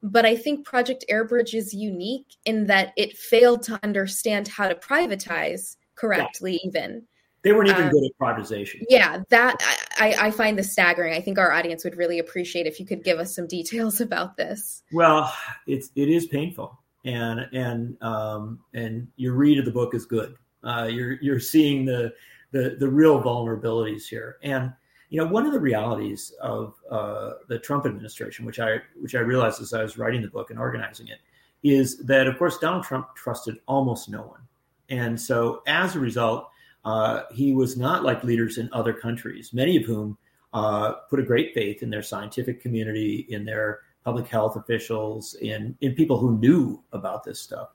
[0.05, 4.75] But I think Project Airbridge is unique in that it failed to understand how to
[4.75, 6.69] privatize correctly, yeah.
[6.69, 7.03] even.
[7.43, 8.85] They weren't even um, good at privatization.
[8.91, 9.57] Yeah, that
[9.99, 11.15] I, I find this staggering.
[11.15, 14.37] I think our audience would really appreciate if you could give us some details about
[14.37, 14.83] this.
[14.93, 15.35] Well,
[15.67, 20.37] it's it is painful, and and um, and your read of the book is good.
[20.63, 22.13] Uh, you're you're seeing the
[22.53, 24.37] the the real vulnerabilities here.
[24.43, 24.71] And
[25.11, 29.21] you know, one of the realities of uh, the Trump administration, which I which I
[29.21, 31.19] realized as I was writing the book and organizing it,
[31.63, 34.41] is that of course Donald Trump trusted almost no one,
[34.89, 36.49] and so as a result,
[36.85, 40.19] uh, he was not like leaders in other countries, many of whom
[40.53, 45.77] uh, put a great faith in their scientific community, in their public health officials, in
[45.81, 47.71] in people who knew about this stuff.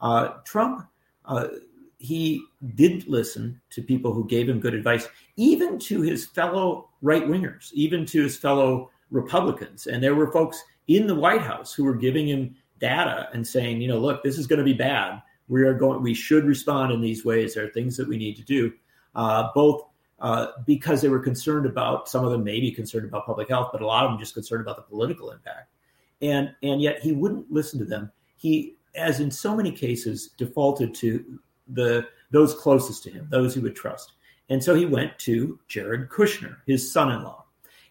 [0.00, 0.86] Uh, Trump
[1.24, 1.48] uh,
[2.04, 2.44] he
[2.74, 7.72] didn't listen to people who gave him good advice, even to his fellow right wingers,
[7.72, 9.86] even to his fellow Republicans.
[9.86, 13.80] And there were folks in the White House who were giving him data and saying,
[13.80, 15.22] you know, look, this is going to be bad.
[15.48, 16.02] We are going.
[16.02, 17.54] We should respond in these ways.
[17.54, 18.72] There are things that we need to do,
[19.14, 19.82] uh, both
[20.20, 23.82] uh, because they were concerned about some of them maybe concerned about public health, but
[23.82, 25.70] a lot of them just concerned about the political impact.
[26.22, 28.10] And and yet he wouldn't listen to them.
[28.36, 31.38] He, as in so many cases, defaulted to
[31.68, 34.12] the those closest to him, those he would trust.
[34.50, 37.44] And so he went to Jared Kushner, his son-in-law.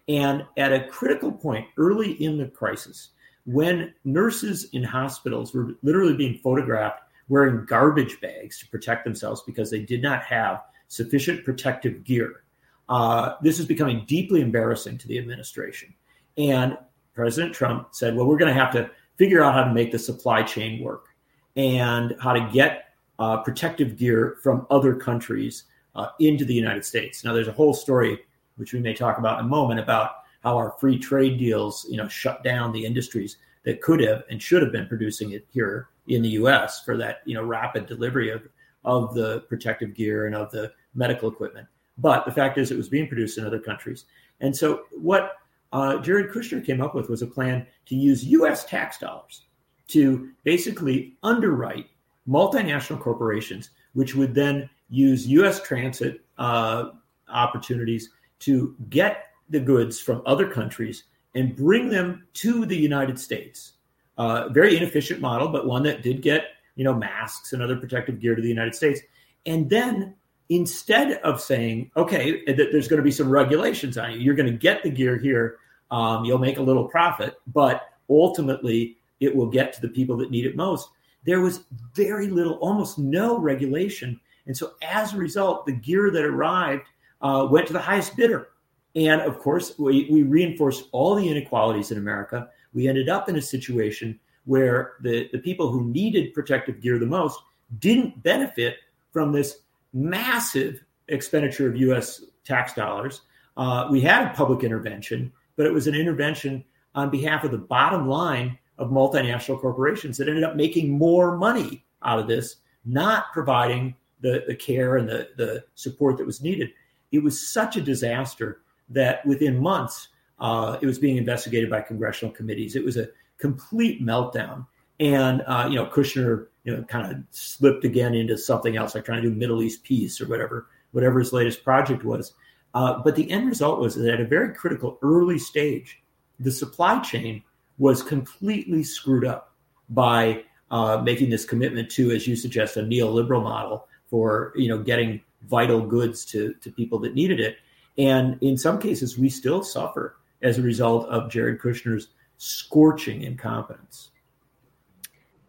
[0.08, 3.10] And at a critical point early in the crisis,
[3.46, 7.00] when nurses in hospitals were literally being photographed
[7.30, 12.44] wearing garbage bags to protect themselves because they did not have sufficient protective gear,
[12.90, 15.94] uh, this is becoming deeply embarrassing to the administration.
[16.38, 16.78] And
[17.16, 20.00] President Trump said, well, we're going to have to figure out how to make the
[20.00, 21.08] supply chain work
[21.56, 27.24] and how to get uh, protective gear from other countries uh, into the United States.
[27.24, 28.20] Now, there's a whole story
[28.56, 30.12] which we may talk about in a moment about
[30.44, 34.42] how our free trade deals, you know, shut down the industries that could have and
[34.42, 36.84] should have been producing it here in the U.S.
[36.84, 38.48] for that, you know, rapid delivery of
[38.86, 41.66] of the protective gear and of the medical equipment.
[41.98, 44.06] But the fact is, it was being produced in other countries,
[44.42, 45.38] and so what
[45.72, 48.66] uh, Jared Kushner came up with was a plan to use U.S.
[48.66, 49.44] tax dollars
[49.88, 51.88] to basically underwrite
[52.28, 55.62] multinational corporations, which would then use U.S.
[55.62, 56.90] transit uh,
[57.30, 58.10] opportunities
[58.40, 61.04] to get the goods from other countries
[61.36, 63.74] and bring them to the United States.
[64.18, 66.46] Uh, very inefficient model, but one that did get
[66.76, 69.02] you know masks and other protective gear to the United States.
[69.46, 70.16] And then
[70.50, 74.58] instead of saying, okay, there's going to be some regulations on you, you're going to
[74.58, 75.58] get the gear here,
[75.92, 80.32] um, you'll make a little profit, but ultimately it will get to the people that
[80.32, 80.90] need it most
[81.26, 81.62] there was
[81.94, 84.20] very little, almost no regulation.
[84.46, 86.88] And so as a result, the gear that arrived
[87.22, 88.50] uh, went to the highest bidder.
[88.96, 92.50] And of course, we, we reinforced all the inequalities in America.
[92.74, 97.06] We ended up in a situation where the, the people who needed protective gear the
[97.06, 97.40] most
[97.80, 98.78] didn't benefit
[99.12, 99.60] from this
[99.94, 103.22] massive expenditure of US tax dollars.
[103.56, 106.64] Uh, we had a public intervention, but it was an intervention
[106.96, 111.86] on behalf of the bottom line of multinational corporations that ended up making more money
[112.04, 116.72] out of this, not providing the, the care and the, the support that was needed.
[117.12, 120.08] It was such a disaster that within months,
[120.40, 122.76] uh, it was being investigated by congressional committees.
[122.76, 123.08] It was a
[123.38, 124.66] complete meltdown.
[125.00, 129.06] And, uh, you know, Kushner, you know, kind of slipped again into something else, like
[129.06, 132.34] trying to do Middle East peace or whatever, whatever his latest project was.
[132.74, 136.02] Uh, but the end result was that at a very critical early stage,
[136.40, 137.44] the supply chain
[137.78, 139.54] was completely screwed up
[139.90, 144.78] by uh, making this commitment to, as you suggest, a neoliberal model for you know
[144.78, 147.58] getting vital goods to to people that needed it.
[147.98, 152.08] And in some cases, we still suffer as a result of Jared Kushner's
[152.38, 154.10] scorching incompetence.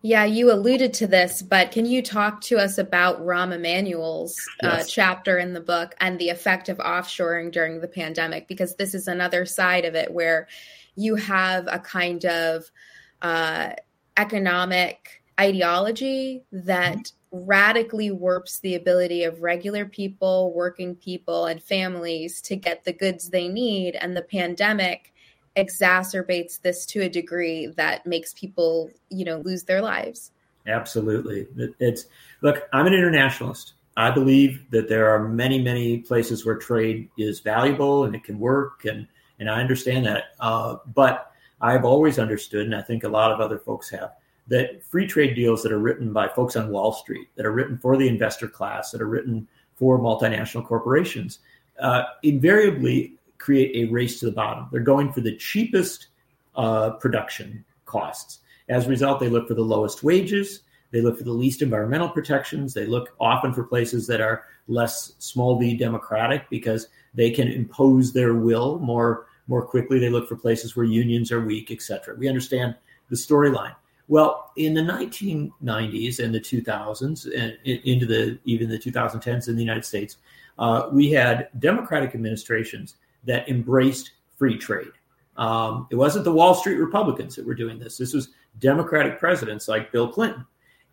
[0.03, 4.85] Yeah, you alluded to this, but can you talk to us about Rahm Emanuel's uh,
[4.87, 8.47] chapter in the book and the effect of offshoring during the pandemic?
[8.47, 10.47] Because this is another side of it where
[10.97, 12.71] you have a kind of
[13.23, 13.71] uh,
[14.17, 17.39] economic ideology that mm-hmm.
[17.47, 23.31] radically warps the ability of regular people, working people, and families to get the goods
[23.31, 23.97] they need.
[23.97, 25.13] And the pandemic
[25.57, 30.33] exacerbates this to a degree that makes people, you know, lose their lives.
[30.67, 31.47] Absolutely.
[31.79, 32.07] It's
[32.41, 33.75] look, I'm an internationalist.
[33.97, 38.39] I believe that there are many, many places where trade is valuable and it can
[38.41, 39.07] work and
[39.39, 40.25] and I understand that.
[40.41, 44.13] Uh, but I've always understood, and I think a lot of other folks have,
[44.49, 47.79] that free trade deals that are written by folks on Wall Street, that are written
[47.79, 51.39] for the investor class, that are written for multinational corporations,
[51.81, 54.69] uh, invariably create a race to the bottom.
[54.71, 56.09] They're going for the cheapest
[56.55, 58.41] uh, production costs.
[58.69, 60.61] As a result, they look for the lowest wages.
[60.91, 62.73] They look for the least environmental protections.
[62.73, 68.13] They look often for places that are less small d democratic because they can impose
[68.13, 69.99] their will more more quickly.
[69.99, 72.15] They look for places where unions are weak, etc.
[72.17, 72.75] We understand
[73.11, 73.75] the storyline.
[74.09, 79.63] Well, in the 1990s and the 2000s, and into the even the 2010s in the
[79.63, 80.19] United States,
[80.59, 84.93] uh, we had Democratic administrations that embraced free trade.
[85.37, 87.97] Um, it wasn't the Wall Street Republicans that were doing this.
[87.97, 90.47] This was Democratic presidents like Bill Clinton.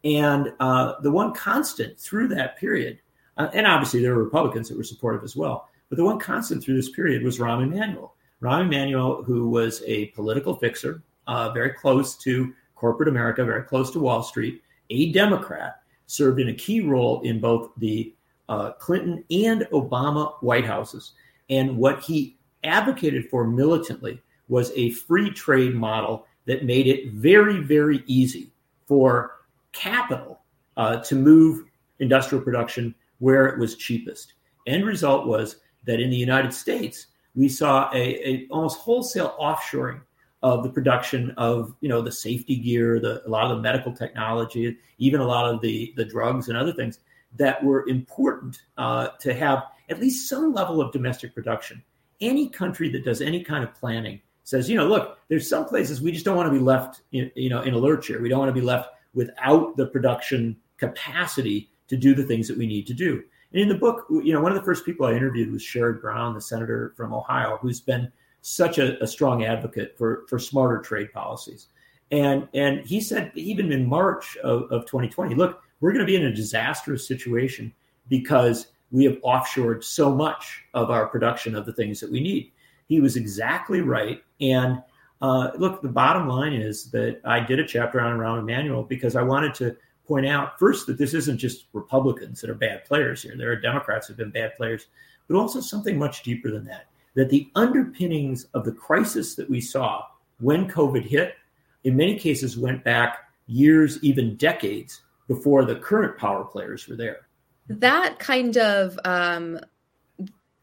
[0.03, 2.99] And uh, the one constant through that period,
[3.37, 6.63] uh, and obviously there were Republicans that were supportive as well, but the one constant
[6.63, 8.15] through this period was Rahm Emanuel.
[8.41, 13.91] Rahm Emanuel, who was a political fixer, uh, very close to corporate America, very close
[13.91, 18.13] to Wall Street, a Democrat, served in a key role in both the
[18.47, 21.11] uh, Clinton and Obama White Houses.
[21.49, 27.59] And what he advocated for militantly was a free trade model that made it very,
[27.59, 28.49] very easy
[28.87, 29.41] for
[29.73, 30.39] capital
[30.77, 31.65] uh, to move
[31.99, 34.35] industrial production where it was cheapest.
[34.67, 40.01] End result was that in the United States, we saw a, a almost wholesale offshoring
[40.43, 43.93] of the production of you know the safety gear, the, a lot of the medical
[43.93, 46.99] technology, even a lot of the the drugs and other things
[47.37, 51.81] that were important uh, to have at least some level of domestic production.
[52.19, 56.01] Any country that does any kind of planning says, you know, look, there's some places
[56.01, 58.21] we just don't want to be left, in, you know, in a lurch here.
[58.21, 62.57] We don't want to be left without the production capacity to do the things that
[62.57, 63.23] we need to do.
[63.53, 66.01] And in the book, you know, one of the first people I interviewed was Sherrod
[66.01, 70.79] Brown, the senator from Ohio, who's been such a, a strong advocate for, for smarter
[70.79, 71.67] trade policies.
[72.11, 76.15] And, and he said, even in March of, of 2020, look, we're going to be
[76.15, 77.73] in a disastrous situation
[78.09, 82.51] because we have offshored so much of our production of the things that we need.
[82.87, 84.21] He was exactly right.
[84.41, 84.81] And
[85.21, 89.15] uh, look, the bottom line is that I did a chapter on Rahm Emanuel because
[89.15, 89.77] I wanted to
[90.07, 93.35] point out first that this isn't just Republicans that are bad players here.
[93.37, 94.87] There are Democrats who've been bad players,
[95.27, 96.87] but also something much deeper than that.
[97.15, 100.03] That the underpinnings of the crisis that we saw
[100.39, 101.35] when COVID hit,
[101.83, 107.27] in many cases, went back years, even decades before the current power players were there.
[107.67, 109.59] That kind of um,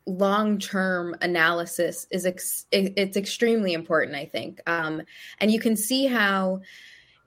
[0.09, 5.03] long-term analysis is ex- it's extremely important i think um,
[5.39, 6.61] and you can see how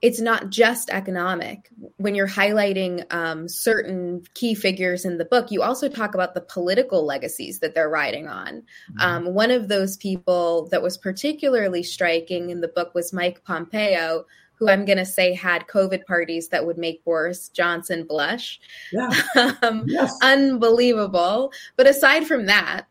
[0.02, 5.62] it's not just economic when you're highlighting um, certain key figures in the book you
[5.62, 9.02] also talk about the political legacies that they're riding on mm-hmm.
[9.02, 14.26] um, one of those people that was particularly striking in the book was mike pompeo
[14.62, 18.60] who I'm going to say had COVID parties that would make Boris Johnson blush.
[18.92, 19.10] Yeah.
[19.64, 20.16] um, yes.
[20.22, 21.52] Unbelievable.
[21.78, 22.86] But aside from that,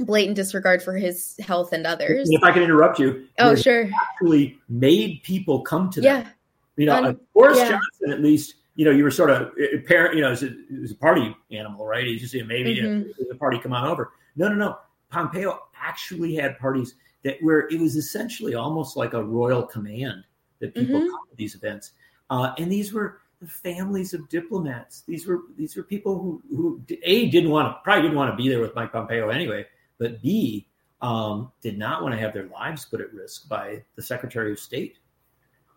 [0.00, 2.28] blatant disregard for his health and others.
[2.30, 3.26] If I can interrupt you.
[3.38, 3.90] Oh, sure.
[4.12, 6.24] Actually made people come to them.
[6.24, 6.28] Yeah.
[6.76, 7.70] You know, um, Boris yeah.
[7.70, 9.52] Johnson, at least, you know, you were sort of
[9.86, 12.06] parent, you know, it was a, party animal, right?
[12.06, 13.08] He's just maybe mm-hmm.
[13.30, 14.12] a, a party come on over.
[14.36, 14.78] No, no, no.
[15.10, 20.24] Pompeo actually had parties that where it was essentially almost like a royal command
[20.60, 21.10] that people mm-hmm.
[21.10, 21.92] come to these events.
[22.30, 25.02] Uh, and these were the families of diplomats.
[25.06, 28.36] These were these were people who who a didn't want to probably didn't want to
[28.36, 29.66] be there with Mike Pompeo anyway,
[30.02, 30.66] but b
[31.00, 34.58] um, did not want to have their lives put at risk by the Secretary of
[34.58, 34.98] State.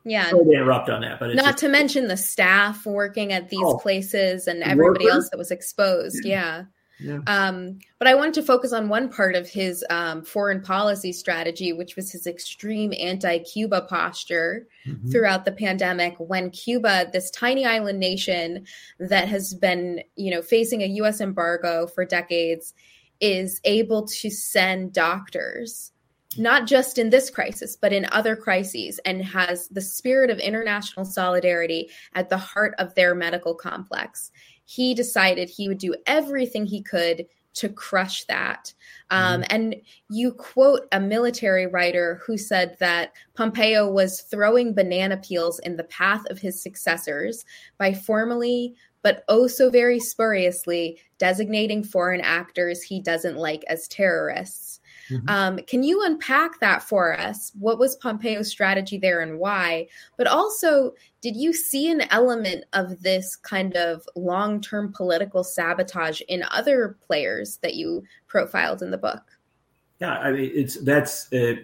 [0.03, 3.59] Yeah, to interrupt on that, but not just, to mention the staff working at these
[3.63, 5.15] oh, places and everybody workers?
[5.15, 6.23] else that was exposed.
[6.23, 6.57] yeah.
[6.57, 6.63] yeah.
[6.99, 7.19] Yeah.
[7.27, 11.73] Um, but I wanted to focus on one part of his um, foreign policy strategy,
[11.73, 15.09] which was his extreme anti Cuba posture mm-hmm.
[15.09, 16.15] throughout the pandemic.
[16.19, 18.65] When Cuba, this tiny island nation
[18.99, 21.19] that has been, you know, facing a U.S.
[21.19, 22.73] embargo for decades,
[23.19, 25.91] is able to send doctors
[26.37, 31.05] not just in this crisis, but in other crises, and has the spirit of international
[31.05, 34.31] solidarity at the heart of their medical complex
[34.65, 38.73] he decided he would do everything he could to crush that.
[39.11, 39.47] Um, mm.
[39.49, 39.75] And
[40.09, 45.85] you quote a military writer who said that Pompeo was throwing banana peels in the
[45.85, 47.45] path of his successors
[47.77, 48.75] by formally,
[49.05, 54.79] but oh so very spuriously, designating foreign actors he doesn't like as terrorists.
[55.11, 55.29] Mm-hmm.
[55.29, 57.51] Um, can you unpack that for us?
[57.59, 59.89] What was Pompeo's strategy there and why?
[60.17, 66.21] But also, did you see an element of this kind of long term political sabotage
[66.21, 69.21] in other players that you profiled in the book?
[69.99, 71.57] Yeah, I mean, it's that's uh,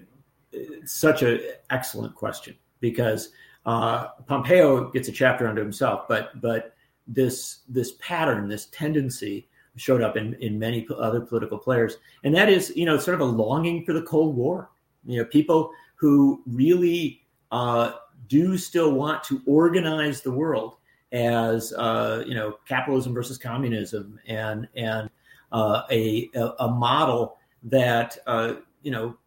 [0.51, 1.39] it's such an
[1.71, 3.29] excellent question because
[3.65, 6.75] uh, Pompeo gets a chapter unto himself, but but
[7.07, 9.47] this this pattern, this tendency
[9.77, 11.97] showed up in, in many other political players.
[12.23, 14.69] And that is, you know, sort of a longing for the Cold War.
[15.05, 17.21] You know, people who really
[17.51, 17.93] uh,
[18.27, 20.75] do still want to organize the world
[21.11, 25.09] as, uh, you know, capitalism versus communism and, and
[25.51, 26.29] uh, a,
[26.59, 29.17] a model that, uh, you know,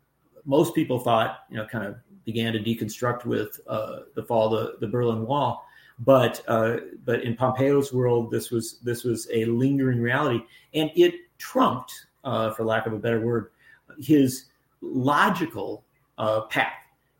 [0.44, 4.80] most people thought, you know, kind of began to deconstruct with uh, the fall of
[4.80, 5.64] the, the Berlin Wall.
[6.00, 10.40] But uh, but in Pompeo's world, this was this was a lingering reality,
[10.74, 13.50] and it trumped, uh, for lack of a better word,
[14.00, 14.46] his
[14.80, 15.84] logical
[16.18, 16.72] uh, path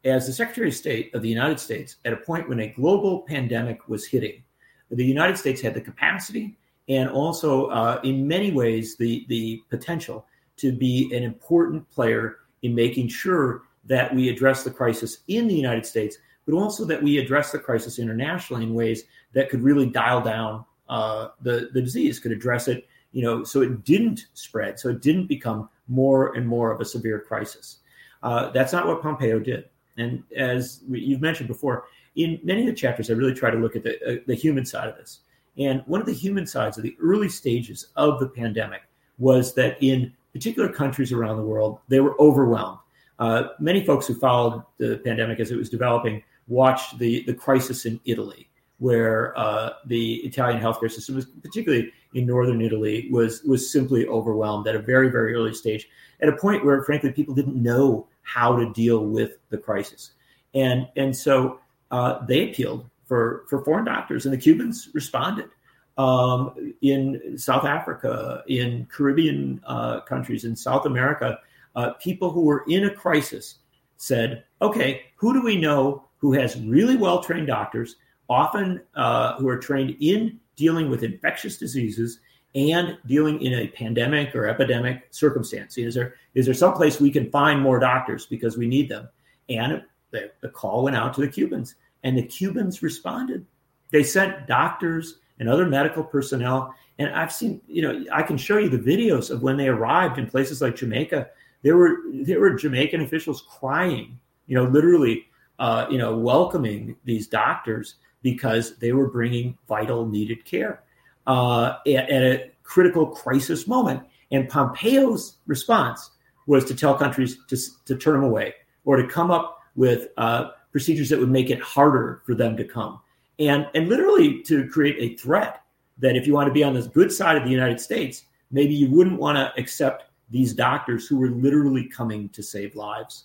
[0.05, 3.20] as the Secretary of State of the United States at a point when a global
[3.20, 4.43] pandemic was hitting.
[4.91, 6.57] The United States had the capacity
[6.89, 12.75] and also, uh, in many ways, the the potential to be an important player in
[12.75, 17.18] making sure that we address the crisis in the United States, but also that we
[17.18, 22.18] address the crisis internationally in ways that could really dial down uh, the the disease,
[22.18, 26.47] could address it, you know, so it didn't spread, so it didn't become more and
[26.47, 27.78] more of a severe crisis.
[28.22, 31.84] Uh, that's not what Pompeo did, and as you've mentioned before,
[32.16, 34.64] in many of the chapters, I really try to look at the uh, the human
[34.64, 35.20] side of this.
[35.57, 38.82] And one of the human sides of the early stages of the pandemic
[39.18, 42.78] was that in particular countries around the world, they were overwhelmed.
[43.20, 47.86] Uh, many folks who followed the pandemic as it was developing watched the, the crisis
[47.86, 53.70] in Italy, where uh, the Italian healthcare system, was, particularly in northern Italy, was was
[53.70, 55.88] simply overwhelmed at a very very early stage,
[56.20, 60.12] at a point where frankly people didn't know how to deal with the crisis,
[60.55, 65.49] and and so uh, they appealed for for foreign doctors, and the Cubans responded.
[65.97, 71.38] Um, in South Africa, in Caribbean uh, countries, in South America,
[71.76, 73.59] uh, people who were in a crisis
[73.97, 77.97] said, "Okay, who do we know who has really well trained doctors,
[78.29, 82.21] often uh, who are trained in dealing with infectious diseases
[82.55, 85.77] and dealing in a pandemic or epidemic circumstance?
[85.77, 89.09] Is there is there some place we can find more doctors because we need them?"
[89.49, 93.45] And the, the call went out to the Cubans and the Cubans responded.
[93.91, 96.75] They sent doctors and other medical personnel.
[96.99, 100.19] And I've seen, you know, I can show you the videos of when they arrived
[100.19, 101.29] in places like Jamaica.
[101.62, 105.27] There were there were Jamaican officials crying, you know, literally,
[105.59, 110.82] uh, you know, welcoming these doctors because they were bringing vital, needed care
[111.26, 114.02] uh, at, at a critical crisis moment.
[114.30, 116.11] And Pompeo's response
[116.46, 120.50] was to tell countries to, to turn them away or to come up with uh,
[120.72, 123.00] procedures that would make it harder for them to come.
[123.38, 125.62] And, and literally to create a threat
[125.98, 128.74] that if you want to be on the good side of the United States, maybe
[128.74, 133.24] you wouldn't want to accept these doctors who were literally coming to save lives.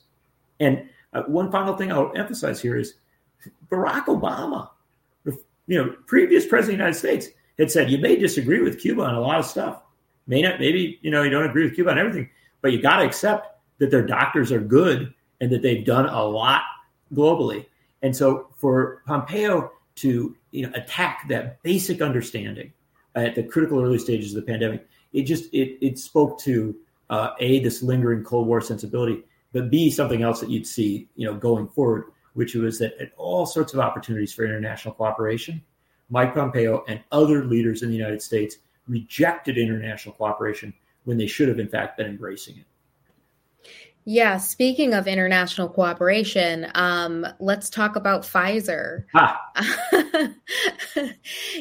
[0.59, 2.95] And uh, one final thing I'll emphasize here is
[3.69, 4.69] Barack Obama,
[5.67, 9.03] you know previous president of the United States, had said you may disagree with Cuba
[9.03, 9.81] on a lot of stuff,
[10.27, 12.29] may not maybe you know you don't agree with Cuba on everything,
[12.61, 16.23] but you got to accept that their doctors are good and that they've done a
[16.23, 16.61] lot
[17.13, 17.65] globally.
[18.01, 22.71] And so for Pompeo to you know attack that basic understanding
[23.15, 26.75] at the critical early stages of the pandemic, it just it it spoke to
[27.09, 31.25] uh, a this lingering Cold War sensibility, but b something else that you'd see you
[31.25, 35.61] know going forward, which was that at all sorts of opportunities for international cooperation,
[36.09, 40.73] Mike Pompeo and other leaders in the United States rejected international cooperation
[41.03, 42.65] when they should have in fact been embracing it.
[44.05, 49.03] Yeah, speaking of international cooperation, um, let's talk about Pfizer.
[49.13, 49.39] Ah.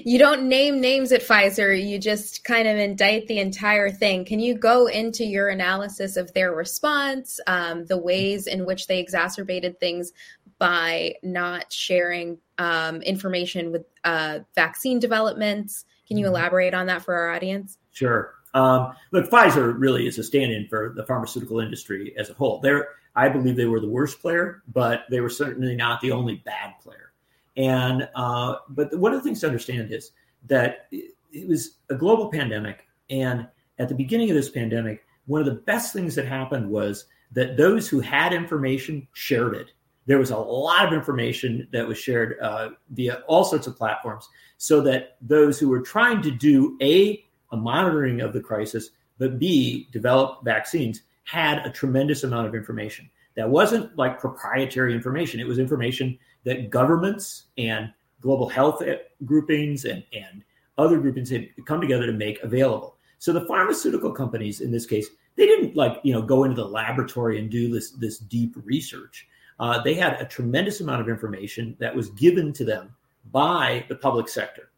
[0.04, 4.24] you don't name names at Pfizer, you just kind of indict the entire thing.
[4.24, 8.98] Can you go into your analysis of their response, um, the ways in which they
[8.98, 10.12] exacerbated things
[10.58, 15.84] by not sharing um, information with uh, vaccine developments?
[16.06, 16.36] Can you mm-hmm.
[16.36, 17.78] elaborate on that for our audience?
[17.92, 18.37] Sure.
[18.58, 22.60] Um, look, Pfizer really is a stand-in for the pharmaceutical industry as a whole.
[22.60, 26.36] They're, I believe, they were the worst player, but they were certainly not the only
[26.44, 27.12] bad player.
[27.56, 30.12] And uh, but one of the things to understand is
[30.46, 33.46] that it was a global pandemic, and
[33.78, 37.56] at the beginning of this pandemic, one of the best things that happened was that
[37.56, 39.72] those who had information shared it.
[40.06, 44.28] There was a lot of information that was shared uh, via all sorts of platforms,
[44.56, 49.38] so that those who were trying to do a a monitoring of the crisis, but
[49.38, 53.08] B, develop vaccines, had a tremendous amount of information.
[53.34, 55.40] That wasn't like proprietary information.
[55.40, 58.82] It was information that governments and global health
[59.24, 60.42] groupings and, and
[60.76, 62.96] other groupings had come together to make available.
[63.18, 66.68] So the pharmaceutical companies in this case, they didn't like, you know, go into the
[66.68, 69.26] laboratory and do this, this deep research.
[69.60, 72.94] Uh, they had a tremendous amount of information that was given to them
[73.32, 74.70] by the public sector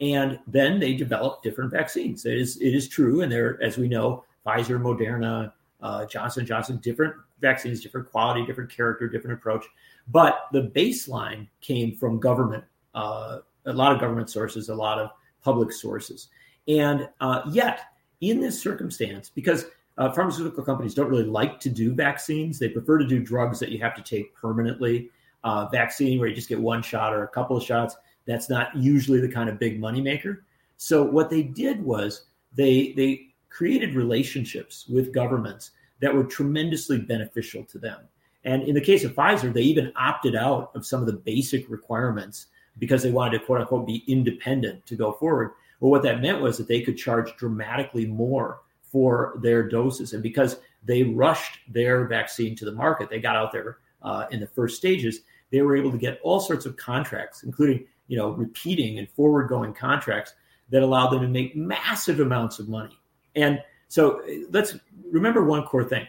[0.00, 2.24] and then they develop different vaccines.
[2.24, 6.78] It is it is true, and there, as we know, Pfizer, Moderna, uh, Johnson Johnson,
[6.78, 9.64] different vaccines, different quality, different character, different approach.
[10.08, 15.10] But the baseline came from government, uh, a lot of government sources, a lot of
[15.42, 16.28] public sources,
[16.66, 17.80] and uh, yet
[18.20, 19.66] in this circumstance, because
[19.98, 22.58] uh, pharmaceutical companies don't really like to do vaccines.
[22.58, 25.10] They prefer to do drugs that you have to take permanently.
[25.44, 27.96] Uh, vaccine where you just get one shot or a couple of shots,
[28.28, 30.38] that's not usually the kind of big moneymaker.
[30.76, 37.64] So what they did was they they created relationships with governments that were tremendously beneficial
[37.64, 38.00] to them.
[38.44, 41.68] And in the case of Pfizer, they even opted out of some of the basic
[41.68, 42.46] requirements
[42.78, 45.52] because they wanted to quote unquote be independent to go forward.
[45.80, 50.12] Well, what that meant was that they could charge dramatically more for their doses.
[50.12, 54.40] And because they rushed their vaccine to the market, they got out there uh, in
[54.40, 55.20] the first stages,
[55.50, 59.48] they were able to get all sorts of contracts, including you know repeating and forward
[59.48, 60.34] going contracts
[60.70, 62.98] that allowed them to make massive amounts of money.
[63.34, 64.76] And so let's
[65.10, 66.06] remember one core thing.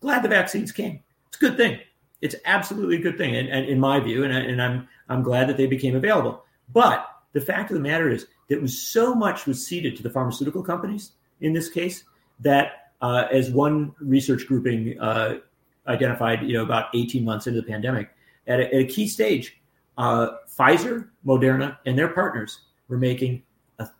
[0.00, 1.02] Glad the vaccines came.
[1.28, 1.80] It's a good thing.
[2.20, 5.22] It's absolutely a good thing, and, and in my view, and, I, and I'm I'm
[5.22, 6.44] glad that they became available.
[6.72, 10.10] But the fact of the matter is that was so much was ceded to the
[10.10, 12.04] pharmaceutical companies in this case
[12.40, 15.38] that, uh, as one research grouping uh,
[15.86, 18.10] identified, you know, about 18 months into the pandemic,
[18.46, 19.60] at a, at a key stage,
[19.96, 20.28] uh,
[20.58, 23.42] Pfizer, Moderna, and their partners were making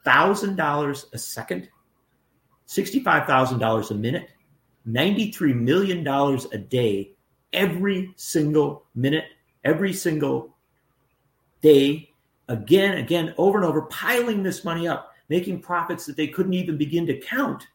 [0.04, 1.68] thousand dollars a second,
[2.66, 4.30] sixty-five thousand dollars a minute,
[4.84, 7.12] ninety-three million dollars a day,
[7.52, 9.24] every single minute,
[9.64, 10.56] every single
[11.60, 12.10] day,
[12.48, 16.76] again, again, over and over, piling this money up, making profits that they couldn't even
[16.76, 17.66] begin to count.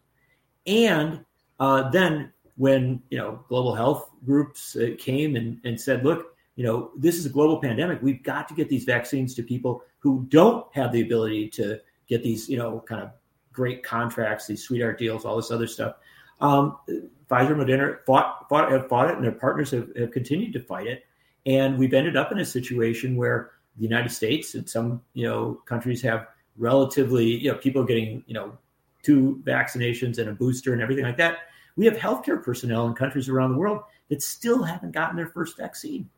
[0.66, 1.26] And
[1.60, 6.64] uh, then when you know global health groups uh, came and, and said, look, you
[6.64, 8.02] know, this is a global pandemic.
[8.02, 12.24] We've got to get these vaccines to people who don't have the ability to get
[12.24, 13.12] these, you know, kind of
[13.54, 15.96] great contracts, these sweetheart deals, all this other stuff.
[16.40, 16.78] Um,
[17.30, 20.88] Pfizer, Moderna fought, fought, have fought it, and their partners have, have continued to fight
[20.88, 21.06] it.
[21.46, 25.62] And we've ended up in a situation where the United States and some, you know,
[25.66, 26.28] countries have
[26.58, 28.58] relatively, you know, people getting, you know,
[29.04, 31.40] two vaccinations and a booster and everything like that.
[31.78, 35.58] We have healthcare personnel in countries around the world that still haven't gotten their first
[35.58, 36.10] vaccine.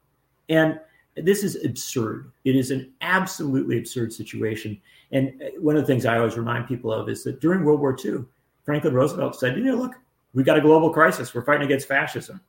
[0.50, 0.80] And
[1.16, 2.32] this is absurd.
[2.44, 4.80] It is an absolutely absurd situation.
[5.12, 7.96] And one of the things I always remind people of is that during World War
[8.04, 8.26] II,
[8.64, 9.94] Franklin Roosevelt said, you know, look,
[10.34, 11.34] we've got a global crisis.
[11.34, 12.42] We're fighting against fascism.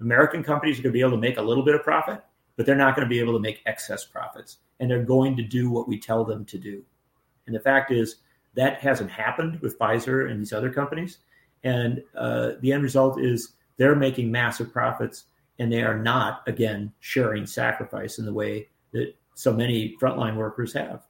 [0.00, 2.22] American companies are going to be able to make a little bit of profit,
[2.56, 4.58] but they're not going to be able to make excess profits.
[4.78, 6.84] And they're going to do what we tell them to do.
[7.46, 8.16] And the fact is,
[8.54, 11.18] that hasn't happened with Pfizer and these other companies.
[11.64, 15.24] And uh, the end result is they're making massive profits
[15.58, 20.72] and they are not, again, sharing sacrifice in the way that so many frontline workers
[20.72, 21.02] have.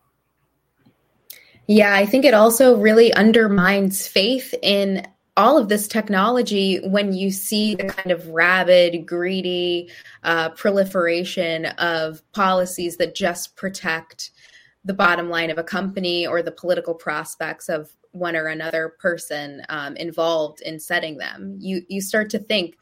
[1.66, 7.30] Yeah, I think it also really undermines faith in all of this technology when you
[7.30, 9.90] see the kind of rabid, greedy
[10.24, 14.30] uh, proliferation of policies that just protect
[14.84, 19.62] the bottom line of a company or the political prospects of one or another person
[19.70, 21.57] um, involved in setting them.
[21.59, 22.76] You you start to think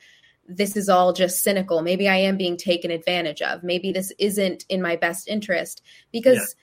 [0.51, 1.80] this is all just cynical.
[1.82, 3.62] Maybe I am being taken advantage of.
[3.62, 5.82] Maybe this isn't in my best interest
[6.12, 6.57] because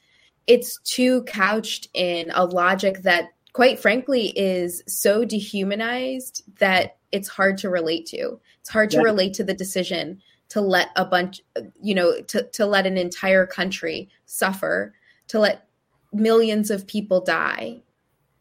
[0.48, 0.56] yeah.
[0.56, 7.58] it's too couched in a logic that, quite frankly, is so dehumanized that it's hard
[7.60, 8.40] to relate to.
[8.60, 9.04] It's hard to yeah.
[9.04, 11.42] relate to the decision to let a bunch,
[11.82, 14.94] you know, to, to let an entire country suffer,
[15.28, 15.68] to let
[16.14, 17.82] millions of people die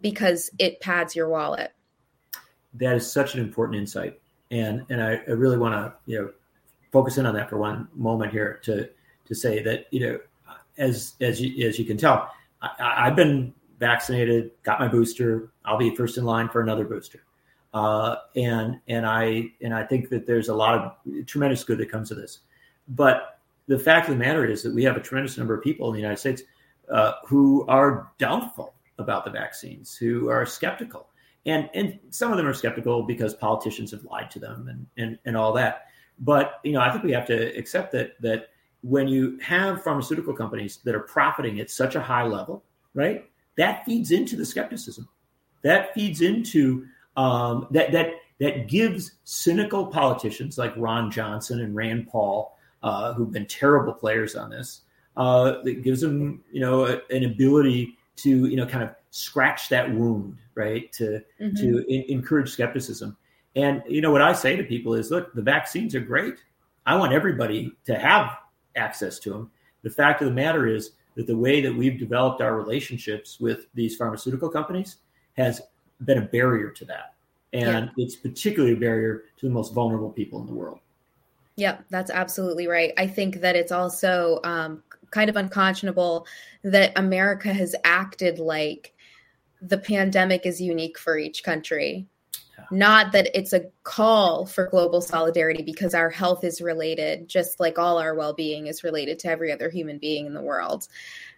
[0.00, 1.72] because it pads your wallet.
[2.74, 4.20] That is such an important insight
[4.50, 6.30] and and I, I really want to you know
[6.92, 8.88] focus in on that for one moment here to
[9.26, 10.18] to say that you know
[10.78, 12.30] as as you as you can tell
[12.62, 15.50] I, have been vaccinated got my booster.
[15.64, 17.22] I'll be first in line for another booster.
[17.74, 21.90] Uh, and and I and I think that there's a lot of tremendous good that
[21.90, 22.40] comes to this.
[22.88, 25.88] But the fact of the matter is that we have a tremendous number of people
[25.88, 26.42] in the United States
[26.90, 31.08] uh, who are doubtful about the vaccines who are skeptical
[31.46, 35.18] and and some of them are skeptical because politicians have lied to them and and,
[35.24, 35.86] and all that.
[36.18, 38.48] But you know i think we have to accept that that
[38.82, 43.84] when you have pharmaceutical companies that are profiting at such a high level right that
[43.84, 45.08] feeds into the skepticism.
[45.62, 46.86] That feeds into
[47.16, 53.32] um, that that that gives cynical politicians like ron johnson and rand paul uh, who've
[53.32, 54.82] been terrible players on this
[55.16, 59.70] uh, that gives them you know a, an ability to you know kind of scratch
[59.70, 60.92] that wound, right?
[60.92, 61.56] To mm-hmm.
[61.56, 63.16] to in, encourage skepticism.
[63.54, 66.34] And you know what I say to people is, look, the vaccines are great.
[66.84, 68.36] I want everybody to have
[68.76, 69.50] access to them.
[69.82, 73.66] The fact of the matter is that the way that we've developed our relationships with
[73.74, 74.96] these pharmaceutical companies
[75.38, 75.62] has
[76.04, 77.14] been a barrier to that.
[77.54, 78.04] And yeah.
[78.04, 80.80] it's particularly a barrier to the most vulnerable people in the world.
[81.56, 82.92] Yep, that's absolutely right.
[82.98, 86.26] I think that it's also um, kind of unconscionable
[86.62, 88.92] that America has acted like
[89.68, 92.06] the pandemic is unique for each country.
[92.70, 97.78] not that it's a call for global solidarity because our health is related, just like
[97.78, 100.88] all our well being is related to every other human being in the world.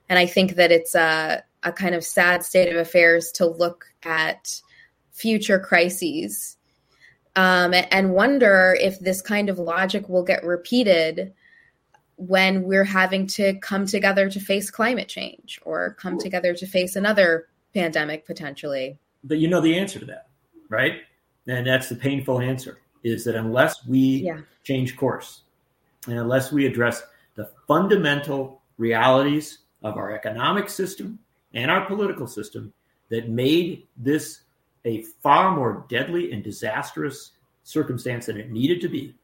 [0.08, 3.86] And I think that it's a, a kind of sad state of affairs to look
[4.04, 4.60] at
[5.10, 6.56] future crises
[7.36, 11.34] um, and wonder if this kind of logic will get repeated
[12.16, 16.96] when we're having to come together to face climate change or come together to face
[16.96, 17.46] another
[17.82, 18.98] pandemic potentially.
[19.24, 20.28] But you know the answer to that,
[20.68, 21.00] right?
[21.46, 24.40] And that's the painful answer is that unless we yeah.
[24.64, 25.42] change course
[26.06, 27.02] and unless we address
[27.36, 31.18] the fundamental realities of our economic system
[31.54, 32.72] and our political system
[33.08, 34.40] that made this
[34.84, 39.14] a far more deadly and disastrous circumstance than it needed to be,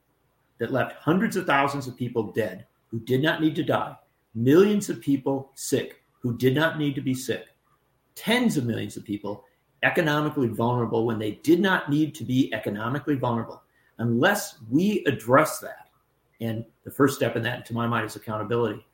[0.58, 3.96] that left hundreds of thousands of people dead who did not need to die,
[4.34, 7.46] millions of people sick who did not need to be sick,
[8.14, 9.44] tens of millions of people
[9.82, 13.62] economically vulnerable when they did not need to be economically vulnerable.
[13.98, 15.88] Unless we address that,
[16.40, 18.84] and the first step in that, to my mind, is accountability,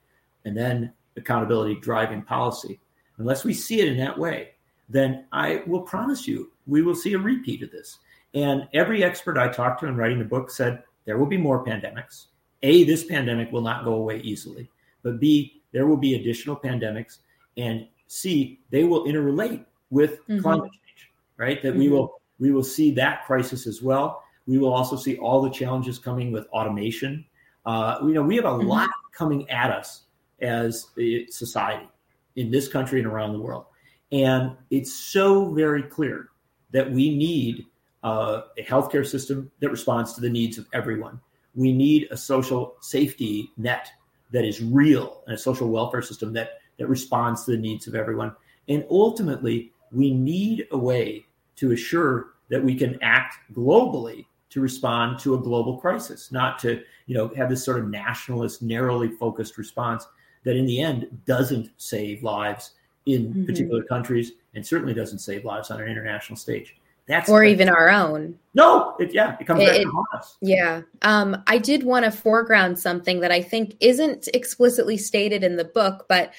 [0.44, 2.80] and then accountability driving policy.
[3.18, 4.50] Unless we see it in that way,
[4.88, 7.98] then I will promise you we will see a repeat of this.
[8.34, 11.64] And every expert I talked to in writing the book said there will be more
[11.64, 12.26] pandemics.
[12.62, 14.70] A, this pandemic will not go away easily,
[15.02, 17.18] but B, there will be additional pandemics.
[17.56, 20.40] And C, they will interrelate with mm-hmm.
[20.40, 21.62] climate change, right?
[21.62, 21.78] That mm-hmm.
[21.78, 24.24] we will we will see that crisis as well.
[24.48, 27.24] We will also see all the challenges coming with automation.
[27.64, 28.66] Uh, you know, we have a mm-hmm.
[28.66, 30.02] lot coming at us
[30.40, 31.88] as a society
[32.34, 33.66] in this country and around the world.
[34.10, 36.30] And it's so very clear
[36.72, 37.66] that we need
[38.02, 41.20] uh, a healthcare system that responds to the needs of everyone.
[41.54, 43.88] We need a social safety net
[44.32, 47.94] that is real and a social welfare system that, that responds to the needs of
[47.94, 48.34] everyone.
[48.68, 51.26] And ultimately, we need a way
[51.56, 56.82] to assure that we can act globally to respond to a global crisis, not to
[57.06, 60.06] you know have this sort of nationalist, narrowly focused response
[60.44, 62.72] that in the end doesn't save lives
[63.06, 63.44] in mm-hmm.
[63.44, 66.76] particular countries and certainly doesn't save lives on an international stage.
[67.06, 68.38] That's or even our own.
[68.54, 70.36] No, it, yeah, it comes it, back to us.
[70.40, 75.56] Yeah, um, I did want to foreground something that I think isn't explicitly stated in
[75.56, 76.32] the book, but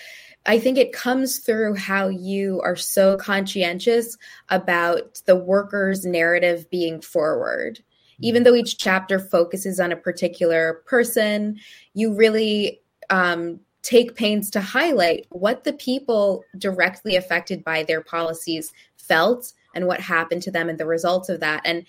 [0.46, 4.18] I think it comes through how you are so conscientious
[4.50, 7.84] about the worker's narrative being forward.
[8.20, 11.60] Even though each chapter focuses on a particular person,
[11.94, 18.74] you really um, take pains to highlight what the people directly affected by their policies
[18.98, 21.62] felt and what happened to them and the results of that.
[21.66, 21.86] And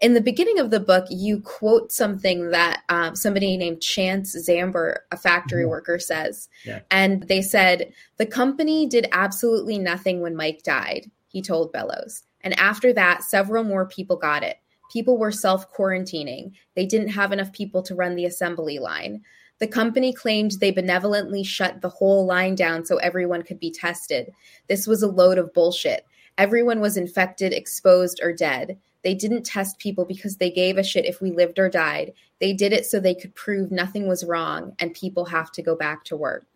[0.00, 5.00] in the beginning of the book, you quote something that um, somebody named Chance Zamber,
[5.12, 5.70] a factory mm-hmm.
[5.70, 6.48] worker, says.
[6.64, 6.80] Yeah.
[6.90, 12.22] And they said, The company did absolutely nothing when Mike died, he told Bellows.
[12.40, 14.56] And after that, several more people got it.
[14.90, 16.52] People were self quarantining.
[16.74, 19.22] They didn't have enough people to run the assembly line.
[19.58, 24.32] The company claimed they benevolently shut the whole line down so everyone could be tested.
[24.68, 26.06] This was a load of bullshit.
[26.38, 28.78] Everyone was infected, exposed, or dead.
[29.02, 32.12] They didn't test people because they gave a shit if we lived or died.
[32.38, 35.74] They did it so they could prove nothing was wrong and people have to go
[35.74, 36.46] back to work.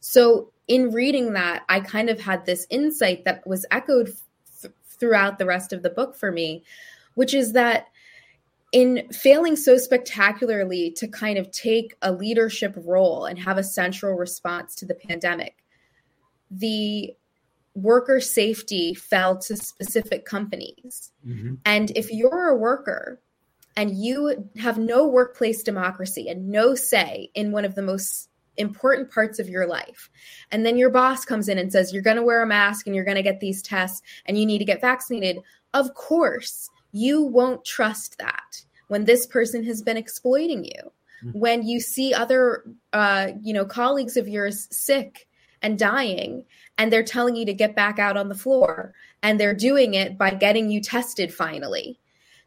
[0.00, 4.14] So, in reading that, I kind of had this insight that was echoed
[4.60, 6.62] th- throughout the rest of the book for me,
[7.14, 7.88] which is that
[8.72, 14.14] in failing so spectacularly to kind of take a leadership role and have a central
[14.14, 15.56] response to the pandemic,
[16.50, 17.14] the
[17.74, 21.10] worker safety fell to specific companies.
[21.26, 21.54] Mm-hmm.
[21.64, 23.20] And if you're a worker
[23.76, 29.10] and you have no workplace democracy and no say in one of the most important
[29.10, 30.08] parts of your life,
[30.52, 32.94] and then your boss comes in and says, You're going to wear a mask and
[32.94, 35.42] you're going to get these tests and you need to get vaccinated,
[35.72, 40.92] of course you won't trust that when this person has been exploiting you
[41.24, 41.38] mm-hmm.
[41.38, 45.26] when you see other uh, you know colleagues of yours sick
[45.64, 46.44] and dying
[46.78, 50.16] and they're telling you to get back out on the floor and they're doing it
[50.16, 51.98] by getting you tested finally.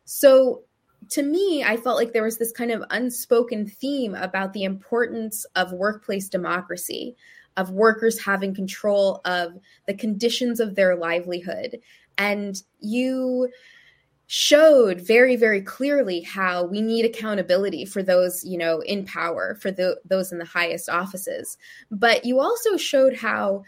[0.05, 0.63] So
[1.09, 5.45] to me i felt like there was this kind of unspoken theme about the importance
[5.55, 7.15] of workplace democracy
[7.57, 11.79] of workers having control of the conditions of their livelihood.
[12.17, 13.49] And you
[14.27, 19.71] showed very very clearly how we need accountability for those you know in power for
[19.71, 21.57] the, those in the highest offices.
[21.89, 23.63] But you also showed how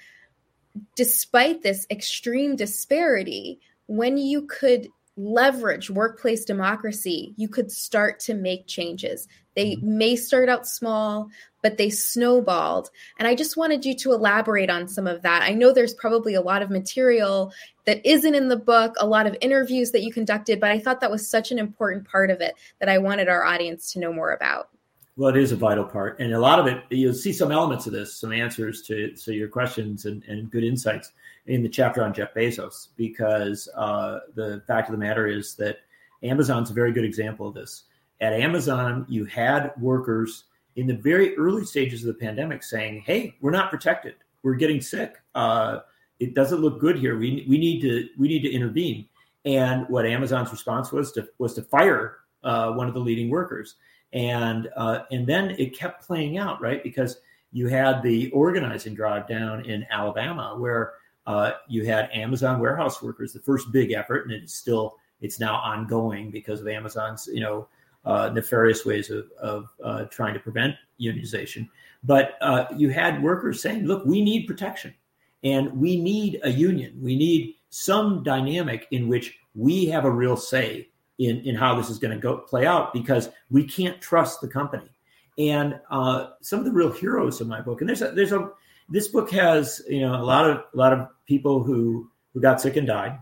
[0.96, 4.88] despite this extreme disparity when you could
[5.20, 9.28] leverage workplace democracy, you could start to make changes.
[9.56, 9.98] They mm-hmm.
[9.98, 11.30] may start out small,
[11.62, 12.90] but they snowballed.
[13.18, 15.44] And I just wanted you to elaborate on some of that.
[15.44, 17.52] I know there's probably a lot of material
[17.86, 21.02] that isn't in the book, a lot of interviews that you conducted, but I thought
[21.02, 24.14] that was such an important part of it that I wanted our audience to know
[24.14, 24.70] more about.
[25.18, 26.22] Well, it is a vital part.
[26.22, 29.34] And a lot of it, you'll see some elements of this, some answers to, to
[29.34, 31.12] your questions and, and good insights
[31.50, 35.80] in the chapter on Jeff Bezos, because uh, the fact of the matter is that
[36.24, 37.84] Amazon's a very good example of this.
[38.22, 40.46] At Amazon, you had workers
[40.76, 44.16] in the very early stages of the pandemic saying, "Hey, we're not protected.
[44.44, 45.16] We're getting sick.
[45.36, 45.80] Uh,
[46.20, 47.18] it doesn't look good here.
[47.18, 49.08] We, we need to we need to intervene."
[49.46, 53.76] And what Amazon's response was to was to fire uh, one of the leading workers
[54.14, 57.18] and uh, and then it kept playing out right because
[57.52, 60.94] you had the organizing drive down in Alabama where
[61.30, 65.58] uh, you had Amazon warehouse workers, the first big effort, and it's still it's now
[65.58, 67.68] ongoing because of Amazon's you know
[68.04, 71.70] uh, nefarious ways of, of uh, trying to prevent unionization.
[72.04, 74.96] But uh, you had workers saying, "Look, we need protection,
[75.44, 76.98] and we need a union.
[77.00, 80.90] We need some dynamic in which we have a real say
[81.20, 84.48] in, in how this is going to go play out because we can't trust the
[84.48, 84.90] company.
[85.38, 88.50] And uh, some of the real heroes in my book, and there's a, there's a
[88.90, 92.62] this book has you know a lot of a lot of people who who got
[92.62, 93.22] sick and died,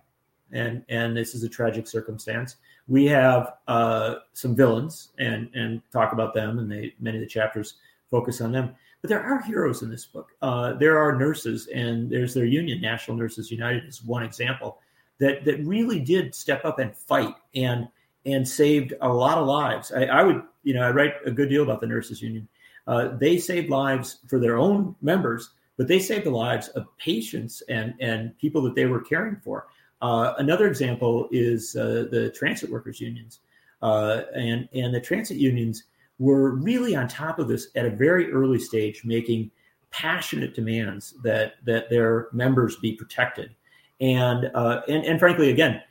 [0.52, 2.56] and and this is a tragic circumstance.
[2.88, 7.28] We have uh, some villains and and talk about them, and they many of the
[7.28, 7.76] chapters
[8.10, 8.76] focus on them.
[9.02, 10.30] But there are heroes in this book.
[10.42, 14.80] Uh, there are nurses, and there's their union, National Nurses United, is one example
[15.20, 17.88] that that really did step up and fight and
[18.26, 19.92] and saved a lot of lives.
[19.92, 22.48] I, I would, you know, I write a good deal about the nurses union.
[22.86, 27.62] Uh, they saved lives for their own members, but they saved the lives of patients
[27.70, 29.68] and and people that they were caring for.
[30.02, 33.40] Uh, another example is uh, the transit workers unions,
[33.82, 35.84] uh, and and the transit unions
[36.20, 39.52] were really on top of this at a very early stage, making
[39.92, 43.56] passionate demands that that their members be protected
[44.00, 45.82] and uh, and and frankly, again,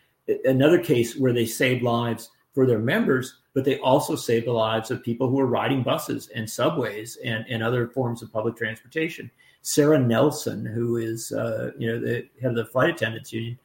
[0.44, 4.90] another case where they saved lives for their members, but they also saved the lives
[4.90, 9.30] of people who were riding buses and subways and, and other forms of public transportation.
[9.66, 13.58] Sara Nelson, who is uh, you know the head of the flight attendants union,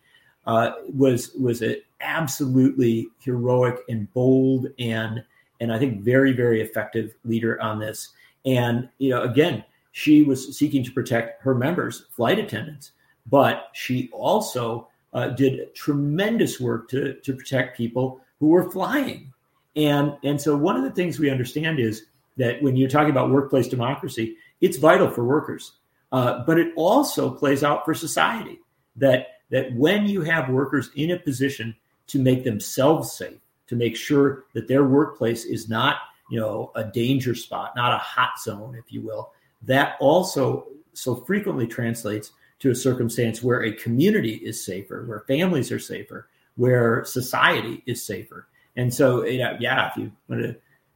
[0.47, 5.23] uh, was was an absolutely heroic and bold and
[5.59, 8.09] and I think very very effective leader on this.
[8.45, 12.93] And you know, again, she was seeking to protect her members, flight attendants,
[13.29, 19.31] but she also uh, did tremendous work to, to protect people who were flying.
[19.75, 22.05] And, and so, one of the things we understand is
[22.37, 25.73] that when you're talking about workplace democracy, it's vital for workers,
[26.11, 28.59] uh, but it also plays out for society.
[28.97, 31.75] That, that when you have workers in a position
[32.07, 35.97] to make themselves safe, to make sure that their workplace is not
[36.29, 39.31] you know a danger spot, not a hot zone, if you will,
[39.61, 45.71] that also so frequently translates to a circumstance where a community is safer, where families
[45.71, 48.47] are safer, where society is safer.
[48.75, 50.43] And so, you know, yeah, if you want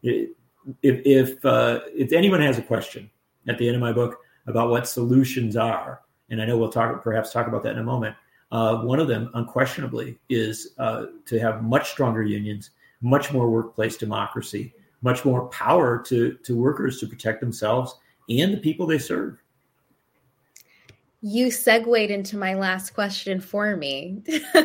[0.04, 0.30] to,
[0.82, 3.10] if if uh, if anyone has a question
[3.48, 7.04] at the end of my book about what solutions are, and I know we'll talk
[7.04, 8.16] perhaps talk about that in a moment.
[8.52, 13.98] Uh, one of them, unquestionably, is uh, to have much stronger unions, much more workplace
[13.98, 17.96] democracy, much more power to to workers to protect themselves
[18.30, 19.42] and the people they serve
[21.28, 24.22] you segued into my last question for me.
[24.28, 24.56] yes,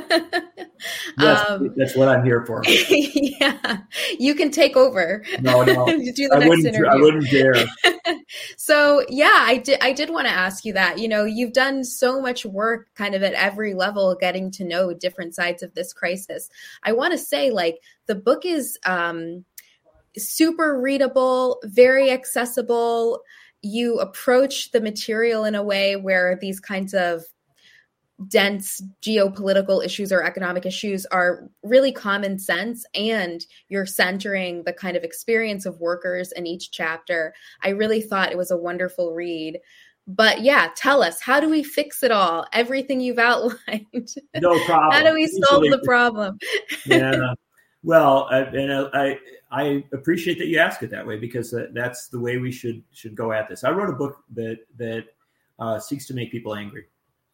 [1.49, 2.62] um, that's what I'm here for.
[2.66, 3.78] yeah,
[4.19, 5.24] you can take over.
[5.41, 6.87] No, no, do the I next interview.
[6.87, 7.55] I wouldn't dare.
[8.59, 9.78] so yeah, I did.
[9.81, 10.99] I did want to ask you that.
[10.99, 14.93] You know, you've done so much work, kind of at every level, getting to know
[14.93, 16.51] different sides of this crisis.
[16.82, 19.47] I want to say, like, the book is um,
[20.15, 23.23] super readable, very accessible
[23.62, 27.24] you approach the material in a way where these kinds of
[28.28, 34.97] dense geopolitical issues or economic issues are really common sense and you're centering the kind
[34.97, 37.35] of experience of workers in each chapter.
[37.62, 39.59] I really thought it was a wonderful read.
[40.07, 42.47] But yeah, tell us, how do we fix it all?
[42.53, 44.15] Everything you've outlined.
[44.37, 44.91] No problem.
[44.93, 46.39] how do we solve the problem?
[46.87, 47.35] yeah.
[47.82, 49.19] Well, I, and I,
[49.51, 52.82] I appreciate that you ask it that way because that, that's the way we should
[52.93, 53.65] should go at this.
[53.65, 55.05] I wrote a book that that
[55.59, 56.86] uh, seeks to make people angry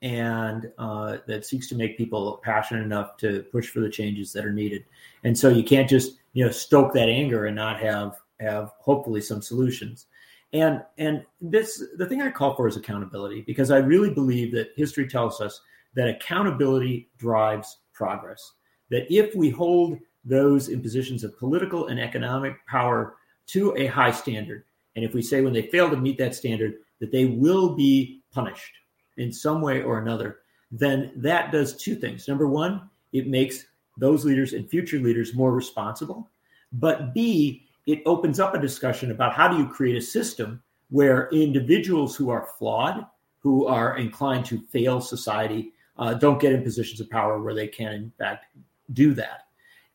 [0.02, 4.44] and uh, that seeks to make people passionate enough to push for the changes that
[4.44, 4.84] are needed.
[5.24, 9.20] And so you can't just you know stoke that anger and not have have hopefully
[9.20, 10.06] some solutions.
[10.52, 14.72] And and this the thing I call for is accountability because I really believe that
[14.76, 15.60] history tells us
[15.94, 18.52] that accountability drives progress
[18.90, 23.14] that if we hold those in positions of political and economic power
[23.46, 24.64] to a high standard,
[24.96, 28.20] and if we say when they fail to meet that standard that they will be
[28.32, 28.72] punished
[29.16, 30.40] in some way or another,
[30.70, 32.26] then that does two things.
[32.28, 33.66] Number one, it makes
[33.96, 36.28] those leaders and future leaders more responsible.
[36.72, 41.28] But B, it opens up a discussion about how do you create a system where
[41.30, 43.06] individuals who are flawed,
[43.40, 47.68] who are inclined to fail society, uh, don't get in positions of power where they
[47.68, 48.46] can, in fact,
[48.92, 49.45] do that.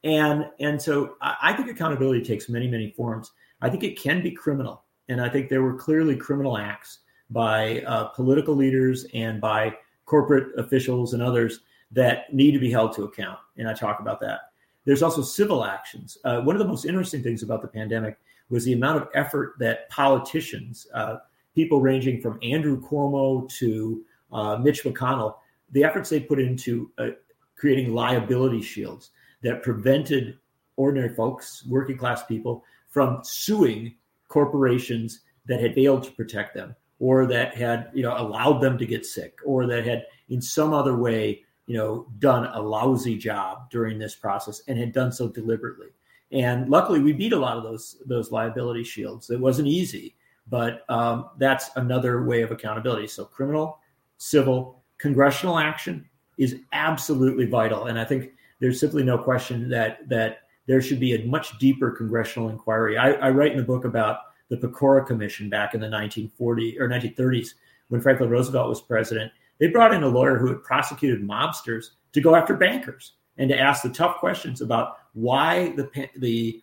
[0.03, 3.31] And and so I think accountability takes many many forms.
[3.61, 6.99] I think it can be criminal, and I think there were clearly criminal acts
[7.29, 9.75] by uh, political leaders and by
[10.05, 11.61] corporate officials and others
[11.91, 13.39] that need to be held to account.
[13.57, 14.51] And I talk about that.
[14.85, 16.17] There's also civil actions.
[16.23, 18.17] Uh, one of the most interesting things about the pandemic
[18.49, 21.17] was the amount of effort that politicians, uh,
[21.55, 25.35] people ranging from Andrew Cuomo to uh, Mitch McConnell,
[25.71, 27.09] the efforts they put into uh,
[27.55, 29.11] creating liability shields
[29.41, 30.37] that prevented
[30.75, 33.95] ordinary folks, working class people, from suing
[34.27, 38.85] corporations that had failed to protect them or that had you know allowed them to
[38.85, 43.69] get sick or that had in some other way you know done a lousy job
[43.69, 45.87] during this process and had done so deliberately.
[46.31, 49.29] And luckily we beat a lot of those those liability shields.
[49.29, 50.15] It wasn't easy
[50.51, 53.07] but um, that's another way of accountability.
[53.07, 53.79] So criminal
[54.17, 56.07] civil congressional action
[56.37, 57.87] is absolutely vital.
[57.87, 58.31] And i think
[58.61, 62.97] there's simply no question that that there should be a much deeper congressional inquiry.
[62.97, 64.19] I, I write in the book about
[64.49, 67.49] the Pecora Commission back in the 1940s or 1930s
[67.89, 69.31] when Franklin Roosevelt was president.
[69.59, 73.59] They brought in a lawyer who had prosecuted mobsters to go after bankers and to
[73.59, 76.61] ask the tough questions about why the the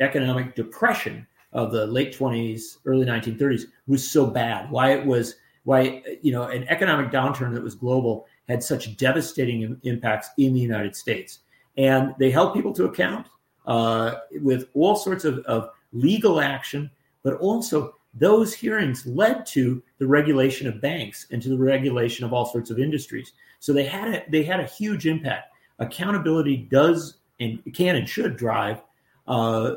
[0.00, 4.70] economic depression of the late 20s, early 1930s was so bad.
[4.70, 9.78] Why it was why you know an economic downturn that was global had such devastating
[9.82, 11.40] impacts in the United States.
[11.76, 13.26] And they held people to account
[13.66, 16.90] uh, with all sorts of, of legal action,
[17.22, 22.32] but also those hearings led to the regulation of banks and to the regulation of
[22.32, 23.32] all sorts of industries.
[23.60, 25.52] So they had a, they had a huge impact.
[25.78, 28.82] Accountability does and can and should drive
[29.28, 29.76] uh,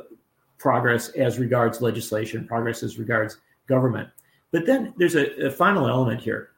[0.58, 3.38] progress as regards legislation, progress as regards
[3.68, 4.10] government.
[4.52, 6.51] But then there's a, a final element here.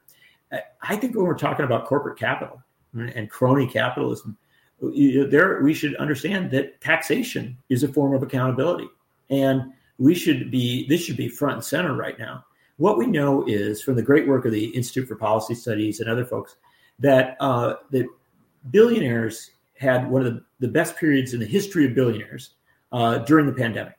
[0.82, 2.62] I think when we're talking about corporate capital
[2.94, 4.36] and crony capitalism,
[4.80, 8.88] there we should understand that taxation is a form of accountability,
[9.30, 12.44] and we should be this should be front and center right now.
[12.76, 16.10] What we know is from the great work of the Institute for Policy Studies and
[16.10, 16.56] other folks
[16.98, 18.06] that uh, that
[18.70, 22.50] billionaires had one of the, the best periods in the history of billionaires
[22.92, 23.94] uh, during the pandemic.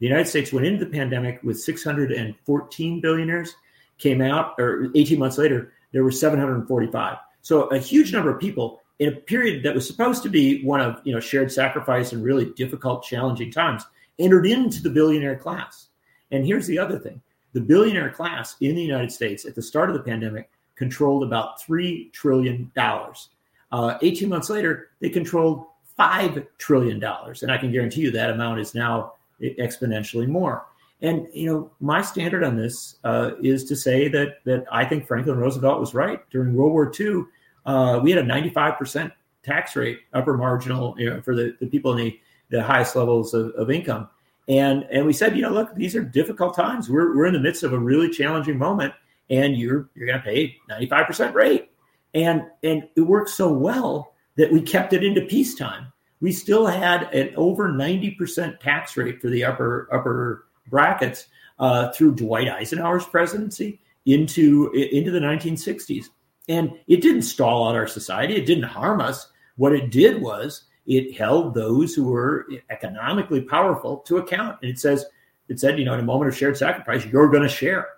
[0.00, 3.54] The United States went into the pandemic with 614 billionaires,
[3.98, 7.16] came out, or 18 months later, there were 745.
[7.42, 10.80] So a huge number of people in a period that was supposed to be one
[10.80, 13.84] of you know shared sacrifice and really difficult, challenging times
[14.18, 15.88] entered into the billionaire class.
[16.30, 17.20] And here's the other thing:
[17.52, 21.60] the billionaire class in the United States at the start of the pandemic controlled about
[21.60, 23.30] three trillion dollars.
[23.72, 28.30] Uh, 18 months later, they controlled five trillion dollars, and I can guarantee you that
[28.30, 30.66] amount is now exponentially more.
[31.02, 35.06] And you know, my standard on this uh, is to say that that I think
[35.06, 36.20] Franklin Roosevelt was right.
[36.30, 37.24] During World War II,
[37.66, 39.12] uh, we had a 95%
[39.42, 42.20] tax rate, upper marginal, you know, for the, the people in the,
[42.50, 44.08] the highest levels of, of income.
[44.48, 46.90] And and we said, you know, look, these are difficult times.
[46.90, 48.92] We're we're in the midst of a really challenging moment,
[49.28, 51.70] and you're you're going to pay 95% rate.
[52.14, 55.92] And and it worked so well that we kept it into peacetime.
[56.20, 61.26] We still had an over 90% tax rate for the upper upper brackets
[61.58, 66.06] uh, through Dwight Eisenhower's presidency into into the 1960s,
[66.48, 68.34] and it didn't stall out our society.
[68.34, 69.28] It didn't harm us.
[69.56, 74.78] What it did was it held those who were economically powerful to account, and it
[74.78, 75.04] says
[75.48, 77.88] it said, you know, in a moment of shared sacrifice, you're going to share.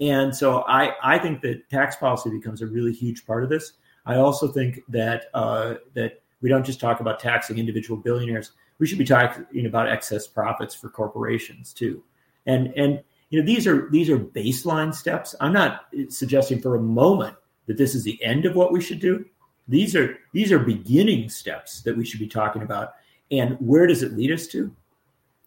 [0.00, 3.72] And so I I think that tax policy becomes a really huge part of this.
[4.06, 8.52] I also think that uh, that we don't just talk about taxing individual billionaires.
[8.78, 12.04] We should be talking about excess profits for corporations too
[12.46, 15.34] and and you know these are these are baseline steps.
[15.40, 17.36] I'm not suggesting for a moment
[17.66, 19.24] that this is the end of what we should do.
[19.68, 22.94] These are these are beginning steps that we should be talking about.
[23.30, 24.74] And where does it lead us to?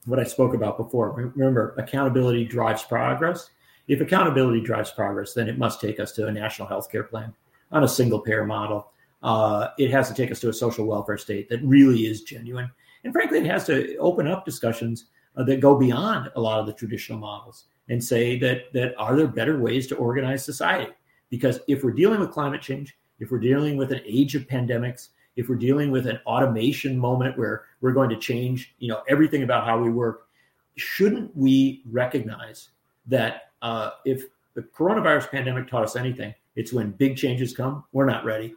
[0.06, 1.12] What i spoke about before.
[1.12, 3.50] Remember accountability drives progress.
[3.88, 7.34] If accountability drives progress then it must take us to a national health care plan
[7.72, 8.92] on a single payer model.
[9.24, 12.70] Uh, it has to take us to a social welfare state that really is genuine.
[13.04, 15.06] And frankly it has to open up discussions
[15.36, 19.16] uh, that go beyond a lot of the traditional models and say that that are
[19.16, 20.92] there better ways to organize society?
[21.30, 25.10] Because if we're dealing with climate change, if we're dealing with an age of pandemics,
[25.36, 29.44] if we're dealing with an automation moment where we're going to change, you know, everything
[29.44, 30.28] about how we work,
[30.76, 32.70] shouldn't we recognize
[33.06, 38.06] that uh, if the coronavirus pandemic taught us anything, it's when big changes come, we're
[38.06, 38.56] not ready,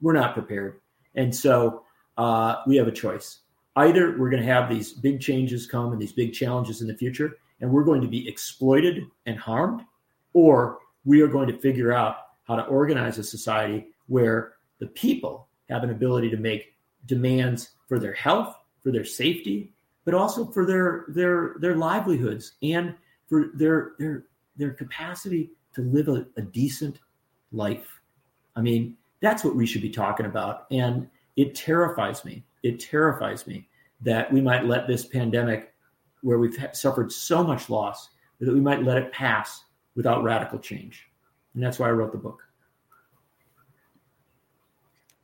[0.00, 0.80] we're not prepared,
[1.14, 1.84] and so
[2.16, 3.40] uh, we have a choice.
[3.78, 6.96] Either we're going to have these big changes come and these big challenges in the
[6.96, 9.82] future, and we're going to be exploited and harmed,
[10.32, 15.46] or we are going to figure out how to organize a society where the people
[15.68, 16.74] have an ability to make
[17.06, 19.72] demands for their health, for their safety,
[20.04, 22.96] but also for their their their livelihoods and
[23.28, 24.24] for their their
[24.56, 26.98] their capacity to live a, a decent
[27.52, 27.86] life.
[28.56, 30.66] I mean, that's what we should be talking about.
[30.72, 32.44] And it terrifies me.
[32.68, 33.66] It terrifies me
[34.02, 35.72] that we might let this pandemic,
[36.20, 39.64] where we've suffered so much loss, that we might let it pass
[39.96, 41.06] without radical change.
[41.54, 42.42] And that's why I wrote the book.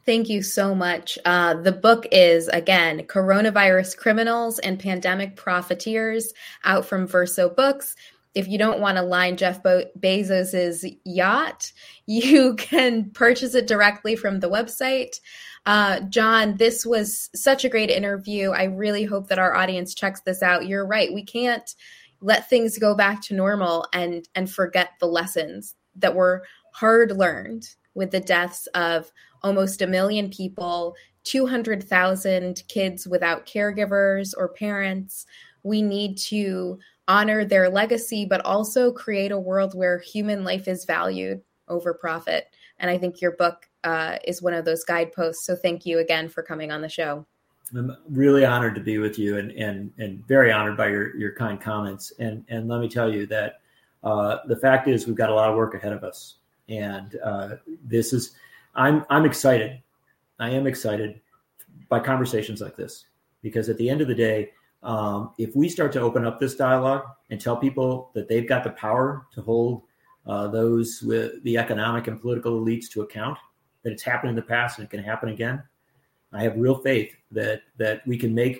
[0.06, 1.18] Thank you so much.
[1.26, 6.32] Uh, the book is, again, Coronavirus Criminals and Pandemic Profiteers,
[6.64, 7.94] out from Verso Books.
[8.34, 11.72] If you don't want to line Jeff Be- Bezos's yacht,
[12.06, 15.20] you can purchase it directly from the website.
[15.66, 18.50] Uh, John, this was such a great interview.
[18.50, 20.66] I really hope that our audience checks this out.
[20.66, 21.12] You're right.
[21.12, 21.74] We can't
[22.20, 27.68] let things go back to normal and and forget the lessons that were hard learned
[27.94, 29.10] with the deaths of
[29.42, 35.26] almost a million people, 200,000 kids without caregivers or parents.
[35.62, 36.78] We need to
[37.08, 42.48] honor their legacy, but also create a world where human life is valued over profit.
[42.78, 45.44] And I think your book uh, is one of those guideposts.
[45.44, 47.26] So thank you again for coming on the show.
[47.76, 51.34] I'm really honored to be with you and, and, and very honored by your, your
[51.34, 52.12] kind comments.
[52.18, 53.60] And, and let me tell you that
[54.02, 56.36] uh, the fact is we've got a lot of work ahead of us.
[56.68, 58.34] And uh, this is,
[58.74, 59.80] I'm I'm excited.
[60.38, 61.20] I am excited
[61.88, 63.06] by conversations like this
[63.42, 64.50] because at the end of the day,
[64.84, 68.64] um, if we start to open up this dialogue and tell people that they've got
[68.64, 69.82] the power to hold
[70.26, 73.38] uh, those with the economic and political elites to account,
[73.82, 75.62] that it's happened in the past and it can happen again,
[76.32, 78.58] I have real faith that that we can make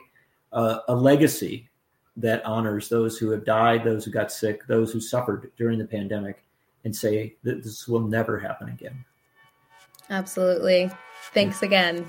[0.53, 1.69] a, a legacy
[2.17, 5.85] that honors those who have died, those who got sick, those who suffered during the
[5.85, 6.45] pandemic,
[6.85, 9.05] and say that this will never happen again.
[10.11, 10.91] Absolutely.
[11.33, 12.07] Thanks again.